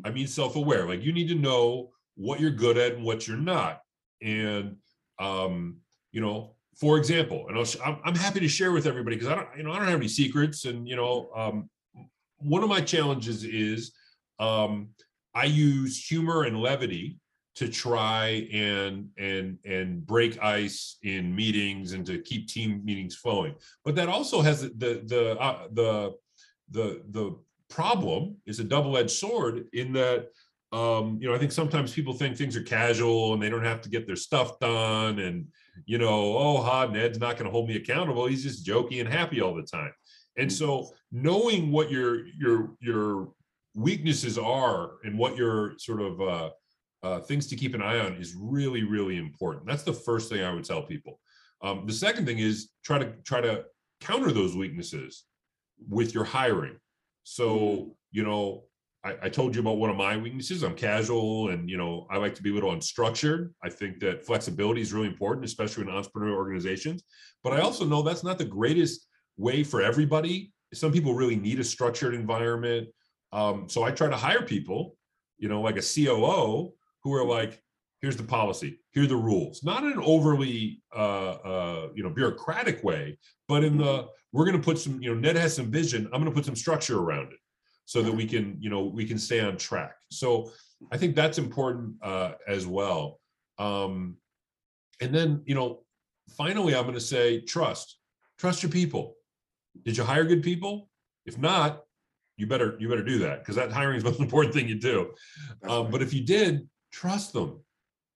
I 0.04 0.10
mean 0.12 0.28
self-aware. 0.28 0.86
Like 0.86 1.04
you 1.04 1.14
need 1.14 1.30
to 1.30 1.36
know 1.36 1.92
what 2.16 2.40
you're 2.40 2.52
good 2.52 2.78
at 2.78 2.94
and 2.94 3.04
what 3.04 3.28
you're 3.28 3.38
not. 3.38 3.80
And 4.22 4.76
um, 5.20 5.78
you 6.12 6.22
know, 6.22 6.56
for 6.76 6.98
example, 6.98 7.46
and 7.48 7.58
I'll, 7.58 7.66
I'm, 7.84 8.00
I'm 8.04 8.16
happy 8.16 8.40
to 8.42 8.48
share 8.48 8.72
with 8.72 8.86
everybody 8.86 9.16
because 9.16 9.32
I 9.32 9.36
don't, 9.36 9.48
you 9.58 9.64
know, 9.64 9.72
I 9.72 9.78
don't 9.78 9.88
have 9.88 10.00
any 10.00 10.08
secrets. 10.08 10.66
And 10.66 10.88
you 10.88 10.96
know, 10.96 11.30
um, 11.36 11.70
one 12.40 12.62
of 12.62 12.70
my 12.70 12.82
challenges 12.82 13.44
is 13.44 13.94
um, 14.40 14.90
I 15.34 15.46
use 15.46 16.06
humor 16.06 16.44
and 16.44 16.60
levity 16.60 17.20
to 17.58 17.68
try 17.68 18.48
and 18.54 19.10
and 19.18 19.58
and 19.66 20.06
break 20.06 20.42
ice 20.44 20.98
in 21.02 21.36
meetings 21.36 21.94
and 21.94 22.06
to 22.06 22.22
keep 22.22 22.48
team 22.48 22.82
meetings 22.86 23.16
flowing. 23.16 23.56
But 23.84 23.96
that 23.96 24.10
also 24.10 24.42
has 24.42 24.62
the 24.62 25.02
the 25.06 25.36
uh, 25.40 25.68
the 25.74 26.14
the 26.70 27.02
the 27.10 27.36
problem 27.70 28.38
is 28.46 28.60
a 28.60 28.64
double-edged 28.64 29.10
sword 29.10 29.66
in 29.74 29.92
that 29.94 30.28
um, 30.72 31.18
you 31.20 31.28
know 31.28 31.34
I 31.34 31.40
think 31.40 31.52
sometimes 31.52 31.94
people 31.94 32.14
think 32.14 32.38
things 32.38 32.56
are 32.56 32.62
casual 32.62 33.34
and 33.34 33.42
they 33.42 33.50
don't 33.50 33.66
have 33.66 33.82
to 33.82 33.90
get 33.90 34.06
their 34.06 34.16
stuff 34.16 34.60
done 34.60 35.18
and 35.18 35.48
you 35.88 35.98
know 35.98 36.38
oh 36.38 36.62
Ha 36.62 36.86
Ned's 36.86 37.20
not 37.20 37.38
going 37.38 37.46
to 37.46 37.52
hold 37.52 37.68
me 37.68 37.76
accountable 37.76 38.28
he's 38.28 38.44
just 38.44 38.68
jokey 38.68 39.00
and 39.00 39.10
happy 39.10 39.42
all 39.42 39.56
the 39.56 39.64
time. 39.64 39.94
And 40.38 40.54
so 40.54 40.94
knowing 41.12 41.72
what 41.72 41.90
your 41.90 42.28
your 42.28 42.76
your 42.80 43.30
weaknesses 43.74 44.38
are 44.38 44.92
and 45.04 45.18
what 45.18 45.36
your 45.36 45.74
sort 45.80 46.02
of 46.02 46.22
uh, 46.22 46.50
uh, 47.04 47.20
things 47.20 47.48
to 47.48 47.56
keep 47.56 47.76
an 47.76 47.82
eye 47.82 48.00
on 48.00 48.16
is 48.16 48.36
really 48.36 48.84
really 48.84 49.18
important. 49.18 49.66
That's 49.68 49.84
the 49.84 49.94
first 49.94 50.30
thing 50.30 50.44
i 50.44 50.54
would 50.54 50.64
tell 50.64 50.84
people. 50.84 51.20
Um, 51.62 51.86
the 51.88 51.94
second 51.94 52.26
thing 52.26 52.40
is 52.40 52.70
try 52.84 53.00
to 53.00 53.14
try 53.24 53.42
to 53.42 53.66
counter 54.02 54.32
those 54.32 54.56
weaknesses 54.56 55.24
with 55.88 56.14
your 56.14 56.24
hiring. 56.24 56.78
So 57.24 57.50
mm-hmm. 57.50 57.90
you 58.12 58.24
know 58.24 58.64
I, 59.04 59.16
I, 59.24 59.30
told 59.30 59.54
you 59.56 59.62
about 59.62 59.78
one 59.78 59.90
of 59.90 59.96
my 59.96 60.18
weaknesses. 60.18 60.64
I'm 60.64 60.76
casual 60.76 61.50
and 61.50 61.70
you 61.70 61.78
know 61.78 62.08
i 62.10 62.18
like 62.18 62.36
to 62.36 62.44
be 62.44 62.52
a 62.52 62.54
little 62.54 62.72
unstructured. 62.72 63.52
I 63.64 63.70
think 63.70 64.00
that 64.00 64.26
flexibility 64.26 64.82
is 64.82 64.94
really 64.94 65.08
important 65.08 65.46
especially 65.46 65.84
in 65.84 65.90
entrepreneurial 65.90 66.36
organizations. 66.36 67.04
But 67.44 67.54
i 67.54 67.60
also 67.62 67.86
know 67.86 68.02
that's 68.02 68.24
not 68.24 68.38
the 68.38 68.46
greatest 68.46 69.08
way 69.38 69.64
for 69.64 69.82
everybody. 69.82 70.52
Some 70.74 70.92
people 70.92 71.14
really 71.14 71.36
need 71.36 71.60
a 71.60 71.64
structured 71.64 72.14
environment. 72.16 72.90
Um, 73.32 73.70
so 73.70 73.84
i 73.84 73.92
try 73.92 74.10
to 74.10 74.18
hire 74.18 74.42
people 74.42 74.98
you 75.38 75.50
know 75.50 75.62
like 75.62 75.78
a 75.78 75.82
coo 75.82 76.74
who 77.08 77.16
are 77.16 77.26
like, 77.26 77.62
here's 78.02 78.18
the 78.18 78.24
policy, 78.24 78.80
here 78.92 79.04
are 79.04 79.08
the 79.08 79.16
rules, 79.16 79.64
not 79.64 79.84
in 79.84 79.94
an 79.94 80.02
overly 80.04 80.82
uh, 80.96 81.32
uh, 81.32 81.88
you 81.96 82.04
know 82.04 82.10
bureaucratic 82.10 82.84
way, 82.84 83.18
but 83.48 83.64
in 83.64 83.78
the 83.78 83.84
mm-hmm. 83.84 84.08
we're 84.34 84.46
going 84.46 84.58
to 84.58 84.64
put 84.64 84.78
some 84.78 85.02
you 85.02 85.14
know 85.14 85.20
Ned 85.20 85.36
has 85.36 85.56
some 85.56 85.72
vision. 85.72 86.06
I'm 86.06 86.22
going 86.22 86.26
to 86.26 86.32
put 86.32 86.46
some 86.46 86.56
structure 86.56 87.00
around 87.00 87.32
it 87.32 87.40
so 87.86 88.02
that 88.02 88.12
we 88.12 88.26
can 88.26 88.58
you 88.60 88.70
know 88.70 88.84
we 88.84 89.06
can 89.06 89.18
stay 89.18 89.40
on 89.40 89.58
track. 89.58 89.96
So 90.12 90.52
I 90.92 90.98
think 90.98 91.16
that's 91.16 91.38
important 91.38 91.96
uh, 92.04 92.34
as 92.48 92.68
well. 92.68 93.20
Um, 93.58 94.18
and 95.02 95.14
then 95.14 95.42
you 95.46 95.56
know 95.56 95.84
finally 96.36 96.76
I'm 96.76 96.84
going 96.84 96.94
to 96.94 97.00
say 97.00 97.42
trust, 97.42 97.98
trust 98.38 98.62
your 98.62 98.72
people. 98.72 99.16
Did 99.84 99.98
you 99.98 100.04
hire 100.04 100.26
good 100.26 100.44
people? 100.44 100.90
If 101.26 101.38
not, 101.38 101.84
you 102.38 102.48
better 102.48 102.76
you 102.80 102.88
better 102.90 103.04
do 103.04 103.20
that 103.20 103.40
because 103.40 103.56
that 103.56 103.72
hiring 103.72 103.98
is 103.98 104.04
the 104.04 104.12
most 104.12 104.20
important 104.28 104.54
thing 104.54 104.68
you 104.68 104.80
do. 104.80 105.14
Um. 105.64 105.90
But 105.90 106.02
if 106.02 106.14
you 106.14 106.24
did, 106.24 106.68
trust 107.00 107.34
them, 107.34 107.60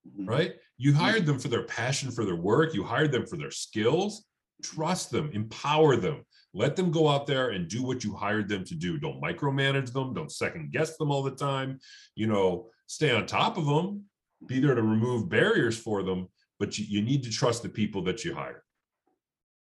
mm-hmm. 0.08 0.26
right? 0.26 0.54
You 0.78 0.94
hired 0.94 1.26
them 1.26 1.40
for 1.40 1.48
their 1.48 1.64
passion 1.64 2.12
for 2.12 2.26
their 2.26 2.36
work, 2.36 2.74
you 2.74 2.84
hired 2.84 3.12
them 3.12 3.26
for 3.26 3.38
their 3.38 3.52
skills. 3.52 4.26
Trust 4.64 5.10
them, 5.10 5.32
empower 5.34 5.96
them, 5.96 6.24
let 6.54 6.76
them 6.76 6.92
go 6.92 7.08
out 7.08 7.26
there 7.26 7.50
and 7.50 7.68
do 7.68 7.84
what 7.84 8.04
you 8.04 8.14
hired 8.14 8.50
them 8.50 8.64
to 8.66 8.76
do 8.76 8.98
don't 8.98 9.22
micromanage 9.22 9.92
them 9.94 10.14
don't 10.14 10.32
second 10.32 10.72
guess 10.72 10.98
them 10.98 11.12
all 11.12 11.24
the 11.24 11.32
time 11.32 11.80
you 12.16 12.28
know 12.28 12.68
stay 12.88 13.12
on 13.12 13.26
top 13.26 13.58
of 13.58 13.66
them 13.66 14.04
be 14.48 14.60
there 14.60 14.76
to 14.76 14.82
remove 14.82 15.30
barriers 15.30 15.78
for 15.78 16.04
them 16.04 16.28
but 16.60 16.78
you, 16.78 16.86
you 16.88 17.02
need 17.02 17.24
to 17.24 17.30
trust 17.30 17.64
the 17.64 17.70
people 17.70 18.02
that 18.02 18.24
you 18.26 18.34
hire 18.34 18.64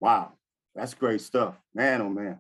wow 0.01 0.33
that's 0.75 0.95
great 0.95 1.21
stuff 1.21 1.55
man 1.75 2.01
oh 2.03 2.09
man 2.09 2.39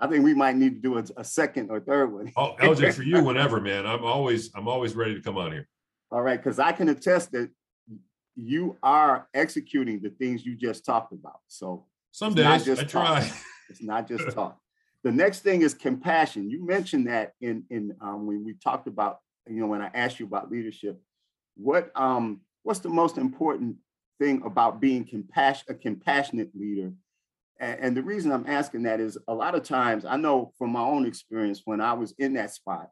I 0.00 0.06
think 0.06 0.24
we 0.24 0.32
might 0.32 0.54
need 0.54 0.74
to 0.74 0.80
do 0.80 0.96
a, 0.96 1.04
a 1.16 1.24
second 1.24 1.70
or 1.70 1.80
third 1.80 2.12
one. 2.12 2.30
Oh, 2.36 2.54
LJ, 2.60 2.94
for 2.94 3.02
you, 3.02 3.20
whenever, 3.24 3.60
man. 3.60 3.84
I'm 3.84 4.04
always, 4.04 4.48
I'm 4.54 4.68
always 4.68 4.94
ready 4.94 5.16
to 5.16 5.20
come 5.20 5.36
on 5.36 5.50
here. 5.50 5.66
All 6.10 6.22
right, 6.22 6.42
because 6.42 6.58
I 6.58 6.72
can 6.72 6.88
attest 6.88 7.32
that 7.32 7.50
you 8.34 8.76
are 8.82 9.28
executing 9.34 10.00
the 10.00 10.10
things 10.10 10.46
you 10.46 10.54
just 10.54 10.84
talked 10.84 11.12
about. 11.12 11.40
So 11.48 11.86
some 12.12 12.34
days 12.34 12.68
I 12.68 12.84
try. 12.84 13.30
It's 13.68 13.82
not 13.82 14.08
just 14.08 14.30
talk. 14.34 14.58
The 15.04 15.12
next 15.12 15.40
thing 15.40 15.62
is 15.62 15.74
compassion. 15.74 16.50
You 16.50 16.66
mentioned 16.66 17.06
that 17.08 17.32
in 17.40 17.64
in 17.70 17.94
um, 18.00 18.26
when 18.26 18.44
we 18.44 18.54
talked 18.54 18.86
about, 18.86 19.18
you 19.46 19.60
know, 19.60 19.66
when 19.66 19.82
I 19.82 19.90
asked 19.94 20.18
you 20.20 20.26
about 20.26 20.50
leadership. 20.50 21.00
What 21.56 21.90
um 21.94 22.40
what's 22.62 22.80
the 22.80 22.88
most 22.88 23.18
important 23.18 23.76
thing 24.18 24.42
about 24.44 24.80
being 24.80 25.04
compassion 25.04 25.66
a 25.68 25.74
compassionate 25.74 26.50
leader 26.54 26.92
and, 27.60 27.96
the 27.96 28.02
reason 28.02 28.32
I'm 28.32 28.46
asking 28.46 28.84
that 28.84 29.00
is 29.00 29.18
a 29.26 29.34
lot 29.34 29.54
of 29.54 29.64
times 29.64 30.04
I 30.04 30.16
know 30.16 30.52
from 30.58 30.70
my 30.70 30.80
own 30.80 31.06
experience 31.06 31.62
when 31.64 31.80
I 31.80 31.92
was 31.92 32.14
in 32.18 32.34
that 32.34 32.52
spot, 32.52 32.90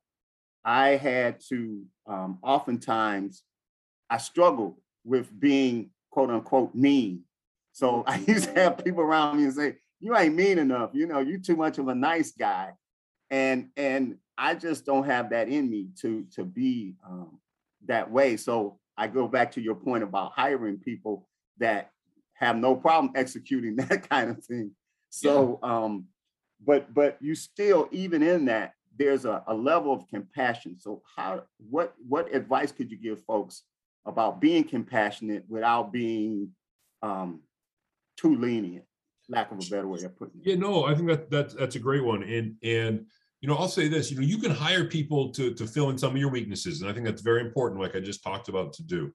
I 0.67 0.97
had 0.97 1.41
to 1.49 1.85
um, 2.09 2.39
oftentimes 2.43 3.45
I 4.11 4.19
struggled 4.19 4.77
with 5.05 5.29
being 5.39 5.91
quote 6.11 6.31
unquote 6.31 6.75
mean. 6.75 7.23
So 7.73 8.03
I 8.07 8.19
used 8.19 8.53
to 8.53 8.61
have 8.61 8.85
people 8.85 9.03
around 9.03 9.39
me 9.39 9.45
and 9.45 9.55
say, 9.55 9.77
"You 10.01 10.17
ain't 10.17 10.35
mean 10.35 10.59
enough. 10.59 10.91
You 10.93 11.07
know, 11.07 11.21
you 11.21 11.39
too 11.39 11.57
much 11.57 11.79
of 11.79 11.89
a 11.89 11.95
nice 11.95 12.33
guy," 12.33 12.73
and 13.31 13.69
and 13.77 14.17
I 14.37 14.55
just 14.55 14.85
don't 14.85 15.05
have 15.05 15.31
that 15.31 15.49
in 15.49 15.71
me 15.71 15.89
to 16.01 16.27
to 16.35 16.45
be 16.45 16.97
um, 17.09 17.39
that 17.87 18.11
way. 18.11 18.37
So 18.37 18.79
I 18.99 19.07
go 19.07 19.29
back 19.29 19.53
to 19.53 19.61
your 19.61 19.77
point 19.77 20.03
about 20.03 20.33
hiring 20.35 20.79
people 20.79 21.29
that 21.59 21.91
have 22.35 22.57
no 22.57 22.75
problem 22.75 23.13
executing 23.15 23.77
that 23.77 24.09
kind 24.09 24.31
of 24.31 24.45
thing. 24.45 24.73
So, 25.11 25.61
yeah. 25.63 25.77
um, 25.77 26.07
but 26.65 26.93
but 26.93 27.19
you 27.21 27.35
still, 27.35 27.89
even 27.93 28.23
in 28.23 28.47
that, 28.47 28.73
there's 28.99 29.25
a, 29.25 29.43
a 29.47 29.55
level 29.55 29.93
of 29.93 30.09
compassion. 30.09 30.77
So, 30.79 31.03
how 31.17 31.43
what 31.71 31.95
what 32.07 32.35
advice 32.35 32.73
could 32.73 32.91
you 32.91 32.97
give 32.97 33.25
folks 33.25 33.63
about 34.05 34.41
being 34.41 34.65
compassionate 34.65 35.45
without 35.49 35.93
being 35.93 36.51
um, 37.03 37.41
too 38.17 38.37
lenient? 38.37 38.85
Lack 39.29 39.51
of 39.51 39.59
a 39.59 39.71
better 39.71 39.89
way 39.89 40.03
of 40.03 40.17
putting 40.17 40.41
it. 40.41 40.51
Yeah, 40.51 40.57
no, 40.57 40.85
I 40.85 40.95
think 40.95 41.09
that 41.09 41.31
that's 41.31 41.55
that's 41.55 41.77
a 41.77 41.81
great 41.81 42.05
one. 42.05 42.23
And 42.23 42.55
and 42.63 43.07
you 43.41 43.49
know, 43.49 43.57
I'll 43.57 43.69
say 43.69 43.89
this, 43.89 44.11
you 44.11 44.17
know, 44.17 44.27
you 44.27 44.39
can 44.39 44.51
hire 44.51 44.85
people 44.85 45.31
to 45.33 45.53
to 45.55 45.67
fill 45.67 45.91
in 45.91 45.99
some 45.99 46.13
of 46.13 46.19
your 46.19 46.31
weaknesses. 46.31 46.81
And 46.81 46.91
I 46.91 46.95
think 46.95 47.07
that's 47.07 47.23
very 47.23 47.41
important, 47.41 47.81
like 47.81 47.97
I 47.97 48.01
just 48.01 48.23
talked 48.23 48.49
about 48.49 48.73
to 48.75 48.83
do 48.83 49.13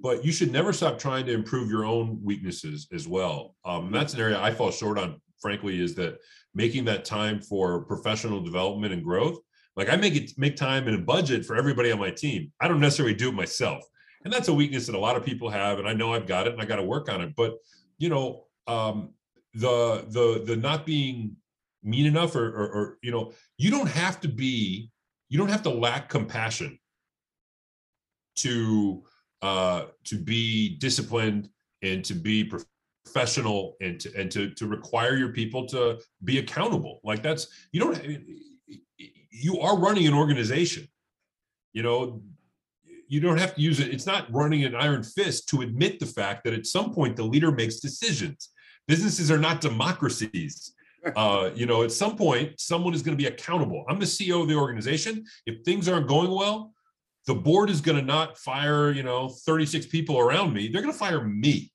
but 0.00 0.24
you 0.24 0.32
should 0.32 0.50
never 0.50 0.72
stop 0.72 0.98
trying 0.98 1.26
to 1.26 1.32
improve 1.32 1.70
your 1.70 1.84
own 1.84 2.18
weaknesses 2.22 2.88
as 2.92 3.06
well. 3.06 3.54
Um, 3.64 3.90
that's 3.92 4.14
an 4.14 4.20
area 4.20 4.40
I 4.40 4.52
fall 4.52 4.70
short 4.70 4.98
on, 4.98 5.20
frankly, 5.44 5.78
is 5.78 5.94
that 5.94 6.20
making 6.54 6.86
that 6.86 7.04
time 7.04 7.38
for 7.38 7.84
professional 7.84 8.40
development 8.40 8.94
and 8.94 9.04
growth. 9.04 9.38
Like 9.76 9.92
I 9.92 9.96
make 9.96 10.16
it 10.16 10.30
make 10.38 10.56
time 10.56 10.86
and 10.88 10.96
a 10.96 11.02
budget 11.02 11.44
for 11.44 11.54
everybody 11.54 11.92
on 11.92 11.98
my 11.98 12.10
team. 12.10 12.50
I 12.62 12.66
don't 12.66 12.80
necessarily 12.80 13.14
do 13.14 13.28
it 13.28 13.34
myself. 13.34 13.84
And 14.24 14.32
that's 14.32 14.48
a 14.48 14.54
weakness 14.54 14.86
that 14.86 14.94
a 14.94 14.98
lot 14.98 15.16
of 15.16 15.24
people 15.24 15.50
have. 15.50 15.78
And 15.78 15.86
I 15.86 15.92
know 15.92 16.14
I've 16.14 16.26
got 16.26 16.46
it 16.46 16.54
and 16.54 16.62
I 16.62 16.64
got 16.64 16.76
to 16.76 16.82
work 16.82 17.12
on 17.12 17.20
it. 17.20 17.34
But 17.36 17.56
you 17.98 18.08
know, 18.08 18.44
um, 18.66 19.10
the 19.52 20.06
the 20.08 20.44
the 20.46 20.56
not 20.56 20.86
being 20.86 21.36
mean 21.82 22.06
enough 22.06 22.34
or, 22.34 22.46
or, 22.46 22.68
or 22.68 22.98
you 23.02 23.10
know, 23.10 23.32
you 23.58 23.70
don't 23.70 23.90
have 23.90 24.18
to 24.22 24.28
be, 24.28 24.90
you 25.28 25.36
don't 25.36 25.50
have 25.50 25.64
to 25.64 25.70
lack 25.70 26.08
compassion 26.08 26.78
to 28.36 29.02
uh, 29.42 29.82
to 30.04 30.16
be 30.16 30.78
disciplined 30.78 31.50
and 31.82 32.02
to 32.06 32.14
be 32.14 32.50
professional 33.04 33.76
and 33.80 34.00
to 34.00 34.12
and 34.16 34.30
to 34.30 34.50
to 34.50 34.66
require 34.66 35.16
your 35.16 35.28
people 35.28 35.66
to 35.66 35.98
be 36.24 36.38
accountable. 36.38 37.00
Like 37.04 37.22
that's 37.22 37.48
you 37.72 37.80
don't 37.80 38.00
you 39.30 39.60
are 39.60 39.78
running 39.78 40.06
an 40.06 40.14
organization. 40.14 40.88
You 41.72 41.82
know, 41.82 42.22
you 43.08 43.20
don't 43.20 43.38
have 43.38 43.54
to 43.56 43.60
use 43.60 43.80
it. 43.80 43.92
It's 43.92 44.06
not 44.06 44.32
running 44.32 44.64
an 44.64 44.74
iron 44.74 45.02
fist 45.02 45.48
to 45.50 45.62
admit 45.62 46.00
the 46.00 46.06
fact 46.06 46.44
that 46.44 46.54
at 46.54 46.66
some 46.66 46.94
point 46.94 47.16
the 47.16 47.24
leader 47.24 47.50
makes 47.50 47.80
decisions. 47.80 48.50
Businesses 48.86 49.30
are 49.30 49.38
not 49.38 49.60
democracies. 49.60 50.72
Uh, 51.16 51.50
you 51.54 51.66
know, 51.66 51.82
at 51.82 51.92
some 51.92 52.16
point, 52.16 52.58
someone 52.58 52.94
is 52.94 53.02
going 53.02 53.14
to 53.14 53.22
be 53.22 53.28
accountable. 53.28 53.84
I'm 53.90 53.98
the 53.98 54.06
CEO 54.06 54.40
of 54.40 54.48
the 54.48 54.54
organization. 54.54 55.22
If 55.44 55.62
things 55.62 55.86
aren't 55.86 56.08
going 56.08 56.30
well, 56.30 56.72
the 57.26 57.34
board 57.34 57.68
is 57.68 57.82
going 57.82 57.98
to 57.98 58.02
not 58.02 58.38
fire, 58.38 58.90
you 58.90 59.02
know, 59.02 59.28
36 59.28 59.84
people 59.84 60.18
around 60.18 60.54
me. 60.54 60.68
They're 60.68 60.80
going 60.80 60.94
to 60.94 60.98
fire 60.98 61.22
me. 61.22 61.73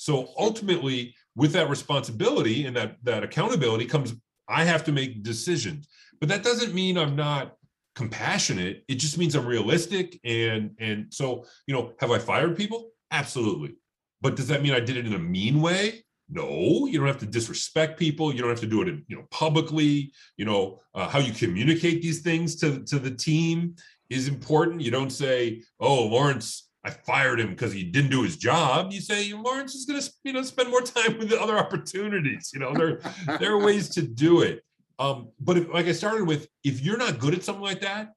So 0.00 0.30
ultimately, 0.38 1.14
with 1.36 1.52
that 1.52 1.68
responsibility 1.68 2.64
and 2.64 2.74
that 2.74 2.96
that 3.02 3.22
accountability 3.22 3.84
comes, 3.84 4.14
I 4.48 4.64
have 4.64 4.82
to 4.84 4.92
make 4.92 5.22
decisions. 5.22 5.88
But 6.20 6.30
that 6.30 6.42
doesn't 6.42 6.72
mean 6.72 6.96
I'm 6.96 7.14
not 7.16 7.56
compassionate. 7.94 8.82
It 8.88 8.94
just 8.94 9.18
means 9.18 9.34
I'm 9.34 9.44
realistic. 9.44 10.18
And 10.24 10.70
and 10.78 11.12
so, 11.12 11.44
you 11.66 11.74
know, 11.74 11.92
have 12.00 12.10
I 12.10 12.18
fired 12.18 12.56
people? 12.56 12.92
Absolutely. 13.10 13.74
But 14.22 14.36
does 14.36 14.48
that 14.48 14.62
mean 14.62 14.72
I 14.72 14.80
did 14.80 14.96
it 14.96 15.06
in 15.06 15.12
a 15.12 15.18
mean 15.18 15.60
way? 15.60 16.02
No, 16.30 16.86
you 16.86 16.98
don't 16.98 17.06
have 17.06 17.18
to 17.18 17.26
disrespect 17.26 17.98
people. 17.98 18.32
You 18.32 18.40
don't 18.40 18.48
have 18.48 18.60
to 18.60 18.66
do 18.66 18.80
it, 18.80 18.88
in, 18.88 19.04
you 19.06 19.16
know, 19.16 19.26
publicly. 19.30 20.14
You 20.38 20.46
know 20.46 20.80
uh, 20.94 21.08
how 21.08 21.18
you 21.18 21.34
communicate 21.34 22.00
these 22.00 22.22
things 22.22 22.56
to 22.56 22.82
to 22.84 22.98
the 22.98 23.10
team 23.10 23.74
is 24.08 24.28
important. 24.28 24.80
You 24.80 24.92
don't 24.92 25.10
say, 25.10 25.62
"Oh, 25.78 26.06
Lawrence, 26.06 26.69
I 26.84 26.90
fired 26.90 27.40
him 27.40 27.50
because 27.50 27.72
he 27.72 27.84
didn't 27.84 28.10
do 28.10 28.22
his 28.22 28.36
job." 28.36 28.92
You 28.92 29.00
say, 29.00 29.32
"Lawrence 29.32 29.74
is 29.74 29.84
going 29.84 30.00
to, 30.00 30.10
you 30.24 30.32
know, 30.32 30.42
spend 30.42 30.70
more 30.70 30.82
time 30.82 31.18
with 31.18 31.28
the 31.28 31.40
other 31.40 31.58
opportunities." 31.58 32.50
You 32.52 32.60
know, 32.60 32.72
there 32.74 33.00
there 33.38 33.52
are 33.52 33.64
ways 33.64 33.88
to 33.90 34.02
do 34.02 34.42
it. 34.42 34.62
Um, 34.98 35.30
but 35.40 35.56
if, 35.56 35.68
like 35.72 35.86
I 35.86 35.92
started 35.92 36.26
with, 36.26 36.48
if 36.62 36.82
you're 36.82 36.98
not 36.98 37.18
good 37.18 37.34
at 37.34 37.42
something 37.42 37.62
like 37.62 37.80
that, 37.80 38.12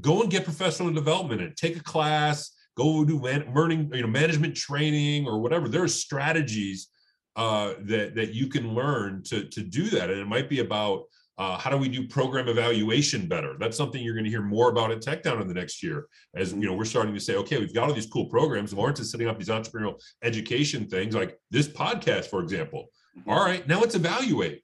go 0.00 0.22
and 0.22 0.30
get 0.30 0.44
professional 0.44 0.92
development 0.92 1.42
and 1.42 1.56
take 1.56 1.76
a 1.76 1.82
class. 1.82 2.52
Go 2.76 3.04
do 3.04 3.20
man, 3.20 3.52
learning, 3.54 3.90
you 3.92 4.02
know, 4.02 4.08
management 4.08 4.54
training 4.54 5.26
or 5.26 5.40
whatever. 5.40 5.68
There 5.68 5.82
are 5.82 5.88
strategies 5.88 6.88
uh, 7.34 7.74
that 7.80 8.14
that 8.14 8.34
you 8.34 8.46
can 8.46 8.74
learn 8.74 9.22
to 9.24 9.44
to 9.44 9.62
do 9.62 9.90
that, 9.90 10.10
and 10.10 10.20
it 10.20 10.26
might 10.26 10.48
be 10.48 10.60
about 10.60 11.04
uh, 11.38 11.56
how 11.56 11.70
do 11.70 11.76
we 11.76 11.88
do 11.88 12.06
program 12.06 12.48
evaluation 12.48 13.28
better? 13.28 13.56
That's 13.60 13.76
something 13.76 14.02
you're 14.02 14.14
going 14.14 14.24
to 14.24 14.30
hear 14.30 14.42
more 14.42 14.70
about 14.70 14.90
at 14.90 15.00
TechTown 15.00 15.40
in 15.40 15.46
the 15.46 15.54
next 15.54 15.82
year. 15.82 16.08
As 16.34 16.52
you 16.52 16.66
know, 16.66 16.74
we're 16.74 16.84
starting 16.84 17.14
to 17.14 17.20
say, 17.20 17.36
okay, 17.36 17.58
we've 17.58 17.72
got 17.72 17.88
all 17.88 17.94
these 17.94 18.06
cool 18.06 18.26
programs. 18.26 18.74
Lawrence 18.74 18.98
is 18.98 19.12
setting 19.12 19.28
up 19.28 19.38
these 19.38 19.48
entrepreneurial 19.48 20.02
education 20.24 20.88
things, 20.88 21.14
like 21.14 21.38
this 21.50 21.68
podcast, 21.68 22.26
for 22.26 22.42
example. 22.42 22.88
Mm-hmm. 23.16 23.30
All 23.30 23.44
right, 23.44 23.66
now 23.68 23.80
let's 23.80 23.94
evaluate. 23.94 24.62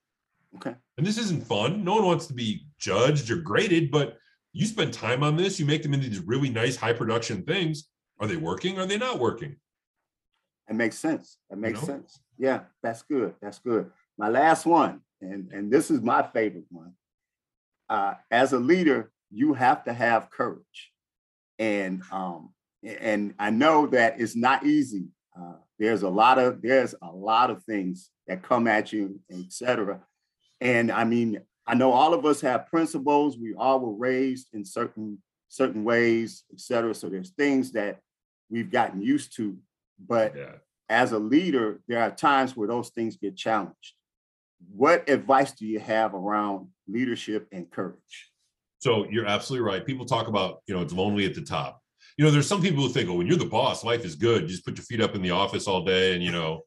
Okay. 0.57 0.75
And 0.99 1.07
this 1.07 1.16
isn't 1.19 1.47
fun. 1.47 1.85
No 1.85 1.95
one 1.95 2.07
wants 2.07 2.26
to 2.26 2.35
be 2.35 2.66
judged 2.78 3.31
or 3.31 3.37
graded, 3.37 3.93
but 3.93 4.16
you 4.52 4.66
spend 4.66 4.93
time 4.93 5.23
on 5.23 5.37
this. 5.37 5.61
You 5.61 5.66
make 5.66 5.83
them 5.83 5.95
into 5.95 6.09
these 6.09 6.21
really 6.21 6.50
nice, 6.50 6.76
high 6.76 6.93
production 6.93 7.43
things. 7.43 7.88
Are 8.21 8.26
they 8.26 8.37
working? 8.37 8.78
Are 8.78 8.87
they 8.87 8.99
not 8.99 9.21
working? 9.21 9.57
It 10.69 10.75
makes 10.75 10.99
sense. 10.99 11.38
It 11.50 11.59
makes 11.59 11.81
you 11.83 11.88
know? 11.88 11.95
sense. 11.95 12.21
Yeah, 12.38 12.61
that's 12.83 13.02
good. 13.02 13.35
That's 13.40 13.59
good. 13.59 13.90
My 14.19 14.28
last 14.28 14.66
one 14.66 15.00
and, 15.25 15.52
and 15.52 15.73
this 15.73 15.90
is 15.90 16.00
my 16.00 16.23
favorite 16.23 16.66
one. 16.71 16.93
Uh, 17.88 18.14
as 18.31 18.52
a 18.52 18.59
leader, 18.59 19.11
you 19.31 19.54
have 19.54 19.85
to 19.85 19.93
have 19.93 20.31
courage. 20.31 20.93
And 21.59 22.02
um, 22.11 22.50
and 22.83 23.35
I 23.38 23.50
know 23.50 23.87
that 23.88 24.21
it's 24.21 24.37
not 24.37 24.66
easy. 24.66 25.07
Uh, 25.38 25.54
there's 25.78 26.02
a 26.02 26.09
lot 26.09 26.38
of 26.38 26.62
there's 26.62 26.95
a 27.02 27.11
lot 27.11 27.50
of 27.50 27.62
things 27.64 28.11
that 28.26 28.43
come 28.43 28.66
at 28.66 28.93
you, 28.93 29.21
etc. 29.31 30.00
And 30.61 30.90
I 30.90 31.04
mean, 31.04 31.40
I 31.66 31.75
know 31.75 31.93
all 31.93 32.14
of 32.14 32.25
us 32.25 32.40
have 32.40 32.66
principles. 32.66 33.38
We 33.38 33.54
all 33.54 33.81
were 33.81 33.95
raised 33.95 34.49
in 34.52 34.64
certain 34.64 35.19
certain 35.49 35.85
ways, 35.85 36.45
etc. 36.52 36.95
So 36.95 37.09
there's 37.09 37.31
things 37.31 37.73
that 37.73 38.00
we've 38.50 38.71
gotten 38.71 39.00
used 39.00 39.37
to. 39.37 39.57
But 39.99 40.35
yeah. 40.37 40.57
as 40.88 41.12
a 41.12 41.19
leader, 41.19 41.81
there 41.87 42.02
are 42.02 42.11
times 42.11 42.57
where 42.57 42.69
those 42.69 42.90
things 42.90 43.16
get 43.16 43.37
challenged 43.37 43.95
what 44.73 45.09
advice 45.09 45.52
do 45.52 45.66
you 45.66 45.80
have 45.80 46.14
around 46.14 46.68
leadership 46.88 47.49
and 47.52 47.71
courage? 47.71 48.30
So 48.78 49.06
you're 49.11 49.26
absolutely 49.26 49.66
right. 49.66 49.85
People 49.85 50.04
talk 50.04 50.28
about, 50.28 50.59
you 50.66 50.75
know, 50.75 50.83
it's 50.83 50.92
lonely 50.92 51.25
at 51.25 51.35
the 51.35 51.42
top. 51.42 51.80
You 52.18 52.25
know, 52.25 52.30
there's 52.30 52.47
some 52.47 52.62
people 52.62 52.83
who 52.83 52.90
think, 52.90 53.09
oh, 53.09 53.14
when 53.14 53.26
you're 53.26 53.37
the 53.37 53.47
boss, 53.47 53.83
life 53.83 54.04
is 54.04 54.14
good. 54.14 54.42
You 54.42 54.49
just 54.49 54.64
put 54.64 54.76
your 54.76 54.85
feet 54.85 55.00
up 55.00 55.14
in 55.14 55.23
the 55.23 55.30
office 55.30 55.66
all 55.66 55.85
day 55.85 56.14
and, 56.14 56.23
you 56.23 56.33
know, 56.33 56.62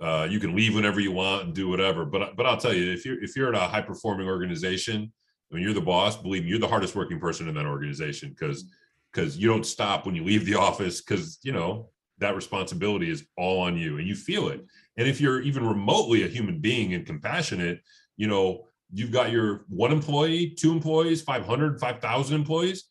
uh, 0.00 0.26
you 0.30 0.38
can 0.38 0.54
leave 0.54 0.74
whenever 0.74 1.00
you 1.00 1.12
want 1.12 1.44
and 1.44 1.54
do 1.54 1.68
whatever. 1.68 2.04
But 2.04 2.36
but 2.36 2.46
I'll 2.46 2.56
tell 2.56 2.72
you, 2.72 2.92
if 2.92 3.04
you're 3.04 3.22
if 3.22 3.36
you're 3.36 3.54
at 3.54 3.60
a 3.60 3.66
high 3.66 3.82
performing 3.82 4.28
organization, 4.28 5.12
when 5.48 5.62
you're 5.62 5.74
the 5.74 5.80
boss, 5.80 6.16
believe 6.16 6.44
me, 6.44 6.50
you're 6.50 6.58
the 6.58 6.68
hardest 6.68 6.94
working 6.94 7.18
person 7.18 7.48
in 7.48 7.54
that 7.56 7.66
organization 7.66 8.30
because 8.30 8.64
because 9.12 9.36
you 9.36 9.48
don't 9.48 9.66
stop 9.66 10.06
when 10.06 10.14
you 10.14 10.22
leave 10.22 10.44
the 10.46 10.54
office 10.54 11.00
because 11.00 11.38
you 11.42 11.52
know 11.52 11.88
that 12.18 12.36
responsibility 12.36 13.10
is 13.10 13.24
all 13.36 13.60
on 13.60 13.76
you 13.76 13.98
and 13.98 14.06
you 14.06 14.14
feel 14.14 14.48
it. 14.48 14.64
And 14.96 15.08
if 15.08 15.20
you're 15.20 15.40
even 15.40 15.66
remotely 15.66 16.24
a 16.24 16.28
human 16.28 16.60
being 16.60 16.94
and 16.94 17.06
compassionate, 17.06 17.80
you 18.16 18.26
know, 18.26 18.66
you've 18.92 19.12
got 19.12 19.30
your 19.30 19.64
one 19.68 19.92
employee, 19.92 20.50
two 20.50 20.72
employees, 20.72 21.22
500, 21.22 21.80
5,000 21.80 22.34
employees. 22.34 22.84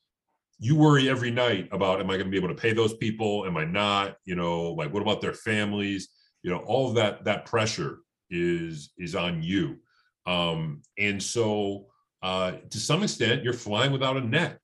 You 0.59 0.75
worry 0.75 1.09
every 1.09 1.31
night 1.31 1.69
about, 1.71 1.99
am 1.99 2.09
I 2.09 2.13
going 2.13 2.25
to 2.25 2.31
be 2.31 2.37
able 2.37 2.47
to 2.47 2.61
pay 2.61 2.73
those 2.73 2.93
people? 2.93 3.45
Am 3.45 3.57
I 3.57 3.65
not? 3.65 4.15
You 4.25 4.35
know, 4.35 4.71
like 4.71 4.93
what 4.93 5.01
about 5.01 5.21
their 5.21 5.33
families? 5.33 6.09
You 6.43 6.51
know, 6.51 6.59
all 6.59 6.89
of 6.89 6.95
that, 6.95 7.25
that 7.25 7.45
pressure 7.45 7.99
is, 8.29 8.91
is 8.97 9.15
on 9.15 9.43
you. 9.43 9.77
Um, 10.25 10.81
and 10.97 11.21
so 11.21 11.87
uh, 12.23 12.53
to 12.69 12.79
some 12.79 13.03
extent, 13.03 13.43
you're 13.43 13.53
flying 13.53 13.91
without 13.91 14.17
a 14.17 14.21
net. 14.21 14.59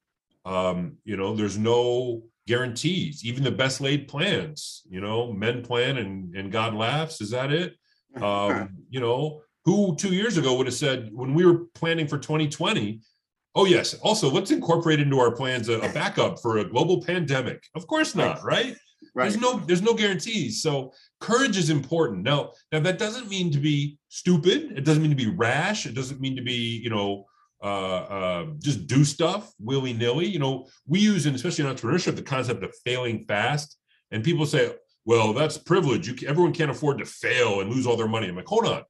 Um, 0.45 0.97
you 1.03 1.15
know, 1.15 1.35
there's 1.35 1.57
no 1.57 2.23
guarantees, 2.47 3.25
even 3.25 3.43
the 3.43 3.51
best 3.51 3.81
laid 3.81 4.07
plans, 4.07 4.81
you 4.89 5.01
know, 5.01 5.31
men 5.31 5.63
plan 5.63 5.97
and, 5.97 6.35
and 6.35 6.51
God 6.51 6.73
laughs. 6.73 7.21
Is 7.21 7.31
that 7.31 7.51
it? 7.51 7.75
Um, 8.21 8.69
you 8.91 8.99
know, 8.99 9.41
who 9.65 9.95
two 9.95 10.13
years 10.13 10.37
ago 10.37 10.55
would 10.55 10.67
have 10.67 10.75
said 10.75 11.09
when 11.13 11.33
we 11.33 11.47
were 11.47 11.65
planning 11.73 12.07
for 12.07 12.19
2020, 12.19 13.01
oh 13.55 13.65
yes, 13.65 13.95
also 13.95 14.29
let's 14.29 14.51
incorporate 14.51 14.99
into 14.99 15.19
our 15.19 15.31
plans 15.31 15.67
a, 15.67 15.79
a 15.79 15.91
backup 15.93 16.39
for 16.39 16.59
a 16.59 16.63
global 16.63 17.01
pandemic. 17.01 17.63
Of 17.73 17.87
course 17.87 18.13
not, 18.13 18.43
right? 18.43 18.75
Right. 19.15 19.29
There's 19.29 19.41
no 19.41 19.59
there's 19.65 19.81
no 19.81 19.93
guarantees. 19.93 20.61
So 20.61 20.93
courage 21.19 21.57
is 21.57 21.69
important. 21.69 22.23
Now, 22.23 22.51
now 22.71 22.79
that 22.81 22.97
doesn't 22.97 23.29
mean 23.29 23.51
to 23.51 23.59
be 23.59 23.97
stupid. 24.09 24.73
It 24.77 24.85
doesn't 24.85 25.01
mean 25.01 25.11
to 25.11 25.17
be 25.17 25.29
rash. 25.29 25.85
It 25.85 25.93
doesn't 25.93 26.19
mean 26.19 26.35
to 26.35 26.41
be, 26.41 26.79
you 26.83 26.89
know, 26.89 27.25
uh, 27.63 27.65
uh, 27.65 28.45
just 28.59 28.87
do 28.87 29.05
stuff 29.05 29.53
willy 29.59 29.93
nilly. 29.93 30.27
You 30.27 30.39
know, 30.39 30.67
we 30.85 30.99
use, 30.99 31.25
and 31.25 31.35
especially 31.35 31.65
in 31.65 31.73
entrepreneurship, 31.73 32.15
the 32.15 32.21
concept 32.21 32.63
of 32.63 32.75
failing 32.83 33.23
fast. 33.23 33.77
And 34.11 34.23
people 34.23 34.45
say, 34.45 34.73
well, 35.05 35.33
that's 35.33 35.57
privilege. 35.57 36.07
You, 36.07 36.27
everyone 36.27 36.53
can't 36.53 36.71
afford 36.71 36.99
to 36.99 37.05
fail 37.05 37.61
and 37.61 37.69
lose 37.69 37.87
all 37.87 37.97
their 37.97 38.07
money. 38.07 38.27
I'm 38.27 38.35
like, 38.35 38.45
hold 38.47 38.65
on. 38.65 38.83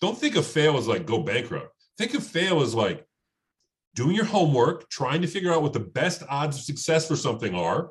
Don't 0.00 0.18
think 0.18 0.36
of 0.36 0.46
fail 0.46 0.76
as 0.76 0.88
like 0.88 1.06
go 1.06 1.22
bankrupt. 1.22 1.70
Think 1.98 2.14
of 2.14 2.26
fail 2.26 2.60
as 2.60 2.74
like 2.74 3.04
doing 3.94 4.14
your 4.14 4.26
homework, 4.26 4.88
trying 4.90 5.22
to 5.22 5.28
figure 5.28 5.52
out 5.52 5.62
what 5.62 5.72
the 5.72 5.80
best 5.80 6.22
odds 6.28 6.58
of 6.58 6.64
success 6.64 7.08
for 7.08 7.16
something 7.16 7.54
are, 7.54 7.90